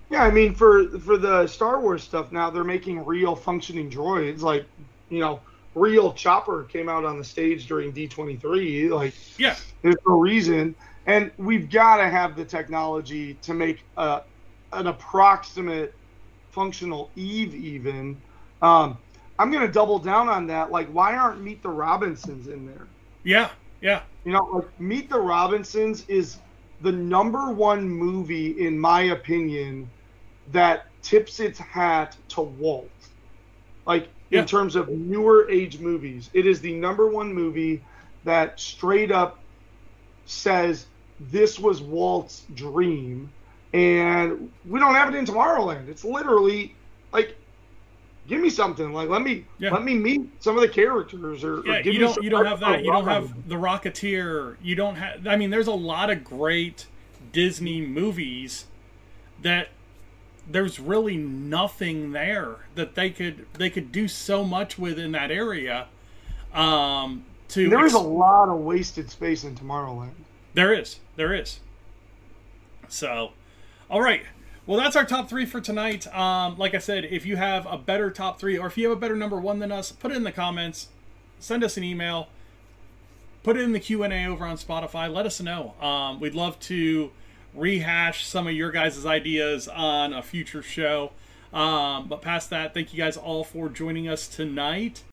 Yeah, 0.09 0.23
I 0.23 0.31
mean 0.31 0.53
for 0.53 0.87
for 0.99 1.17
the 1.17 1.47
Star 1.47 1.81
Wars 1.81 2.03
stuff 2.03 2.31
now 2.31 2.49
they're 2.49 2.63
making 2.63 3.05
real 3.05 3.35
functioning 3.35 3.89
droids 3.89 4.41
like 4.41 4.65
you 5.09 5.19
know 5.19 5.41
real 5.75 6.13
chopper 6.13 6.63
came 6.63 6.89
out 6.89 7.05
on 7.05 7.17
the 7.17 7.23
stage 7.23 7.67
during 7.67 7.91
D23. 7.93 8.89
Like, 8.89 9.13
yeah, 9.37 9.55
there's 9.81 9.95
no 10.07 10.19
reason. 10.19 10.75
And 11.05 11.31
we've 11.37 11.69
got 11.69 11.97
to 11.97 12.09
have 12.09 12.35
the 12.35 12.45
technology 12.45 13.33
to 13.35 13.53
make 13.53 13.83
a, 13.97 14.21
an 14.71 14.87
approximate 14.87 15.93
functional 16.51 17.09
Eve, 17.15 17.53
even. 17.55 18.21
Um, 18.61 18.97
I'm 19.39 19.51
going 19.51 19.65
to 19.65 19.71
double 19.71 19.99
down 19.99 20.29
on 20.29 20.47
that. 20.47 20.71
Like, 20.71 20.87
why 20.89 21.15
aren't 21.15 21.41
Meet 21.41 21.63
the 21.63 21.69
Robinsons 21.69 22.47
in 22.47 22.65
there? 22.65 22.87
Yeah, 23.23 23.49
yeah. 23.81 24.01
You 24.23 24.33
know, 24.33 24.43
like, 24.53 24.79
Meet 24.79 25.09
the 25.09 25.19
Robinsons 25.19 26.05
is 26.07 26.37
the 26.81 26.91
number 26.91 27.51
one 27.51 27.89
movie, 27.89 28.65
in 28.65 28.79
my 28.79 29.01
opinion, 29.03 29.89
that 30.51 30.85
tips 31.01 31.39
its 31.39 31.59
hat 31.59 32.15
to 32.29 32.41
Walt. 32.41 32.89
Like, 33.85 34.09
yeah. 34.29 34.41
in 34.41 34.45
terms 34.45 34.75
of 34.75 34.89
newer 34.89 35.49
age 35.49 35.79
movies. 35.79 36.29
It 36.33 36.45
is 36.45 36.61
the 36.61 36.73
number 36.73 37.07
one 37.07 37.33
movie 37.33 37.81
that 38.23 38.59
straight 38.59 39.11
up 39.11 39.39
says 40.25 40.85
this 41.19 41.59
was 41.59 41.81
Walt's 41.81 42.43
dream, 42.53 43.31
and 43.73 44.51
we 44.67 44.79
don't 44.79 44.95
have 44.95 45.13
it 45.13 45.17
in 45.17 45.25
Tomorrowland. 45.25 45.87
It's 45.87 46.03
literally 46.03 46.75
like, 47.11 47.35
give 48.27 48.41
me 48.41 48.49
something. 48.49 48.93
Like 48.93 49.09
let 49.09 49.21
me 49.21 49.45
yeah. 49.59 49.71
let 49.71 49.83
me 49.83 49.93
meet 49.95 50.29
some 50.41 50.55
of 50.55 50.61
the 50.61 50.69
characters, 50.69 51.43
or, 51.43 51.61
yeah, 51.65 51.77
or 51.77 51.81
you 51.81 51.99
don't 51.99 52.23
you 52.23 52.29
don't 52.29 52.45
have 52.45 52.59
that. 52.61 52.83
You 52.83 52.91
don't 52.91 53.07
have 53.07 53.47
the 53.47 53.55
Rocketeer. 53.55 54.55
You 54.61 54.75
don't 54.75 54.95
have. 54.95 55.27
I 55.27 55.35
mean, 55.35 55.49
there's 55.49 55.67
a 55.67 55.71
lot 55.71 56.09
of 56.09 56.23
great 56.23 56.87
Disney 57.31 57.81
movies 57.81 58.65
that 59.41 59.69
there's 60.49 60.79
really 60.79 61.17
nothing 61.17 62.11
there 62.11 62.57
that 62.75 62.95
they 62.95 63.09
could 63.09 63.45
they 63.53 63.69
could 63.69 63.91
do 63.91 64.07
so 64.07 64.43
much 64.43 64.77
with 64.77 64.99
in 64.99 65.11
that 65.13 65.31
area. 65.31 65.87
Um, 66.53 67.25
to 67.49 67.69
there 67.69 67.85
is 67.85 67.93
ex- 67.93 68.03
a 68.03 68.07
lot 68.07 68.49
of 68.49 68.59
wasted 68.59 69.09
space 69.09 69.43
in 69.43 69.55
Tomorrowland. 69.55 70.11
There 70.53 70.73
is, 70.73 70.99
there 71.15 71.33
is. 71.33 71.59
So, 72.87 73.31
all 73.89 74.01
right. 74.01 74.23
Well, 74.65 74.79
that's 74.79 74.95
our 74.95 75.05
top 75.05 75.29
three 75.29 75.45
for 75.45 75.59
tonight. 75.59 76.07
Um, 76.15 76.57
like 76.57 76.73
I 76.73 76.77
said, 76.77 77.05
if 77.05 77.25
you 77.25 77.35
have 77.35 77.65
a 77.65 77.77
better 77.77 78.09
top 78.11 78.39
three, 78.39 78.57
or 78.57 78.67
if 78.67 78.77
you 78.77 78.87
have 78.87 78.97
a 78.97 78.99
better 78.99 79.15
number 79.15 79.39
one 79.39 79.59
than 79.59 79.71
us, 79.71 79.91
put 79.91 80.11
it 80.11 80.15
in 80.15 80.23
the 80.23 80.31
comments. 80.31 80.87
Send 81.39 81.63
us 81.63 81.75
an 81.75 81.83
email. 81.83 82.29
Put 83.43 83.57
it 83.57 83.63
in 83.63 83.73
the 83.73 83.79
Q 83.79 84.03
and 84.03 84.13
A 84.13 84.25
over 84.25 84.45
on 84.45 84.55
Spotify. 84.55 85.13
Let 85.13 85.25
us 85.25 85.41
know. 85.41 85.73
Um, 85.81 86.21
we'd 86.21 86.35
love 86.35 86.59
to 86.61 87.11
rehash 87.55 88.25
some 88.25 88.47
of 88.47 88.53
your 88.53 88.71
guys' 88.71 89.05
ideas 89.05 89.67
on 89.67 90.13
a 90.13 90.21
future 90.21 90.63
show. 90.63 91.11
Um, 91.53 92.07
but 92.07 92.21
past 92.21 92.49
that, 92.49 92.73
thank 92.73 92.93
you 92.93 92.97
guys 92.97 93.15
all 93.15 93.43
for 93.43 93.69
joining 93.69 94.07
us 94.07 94.27
tonight. 94.27 95.03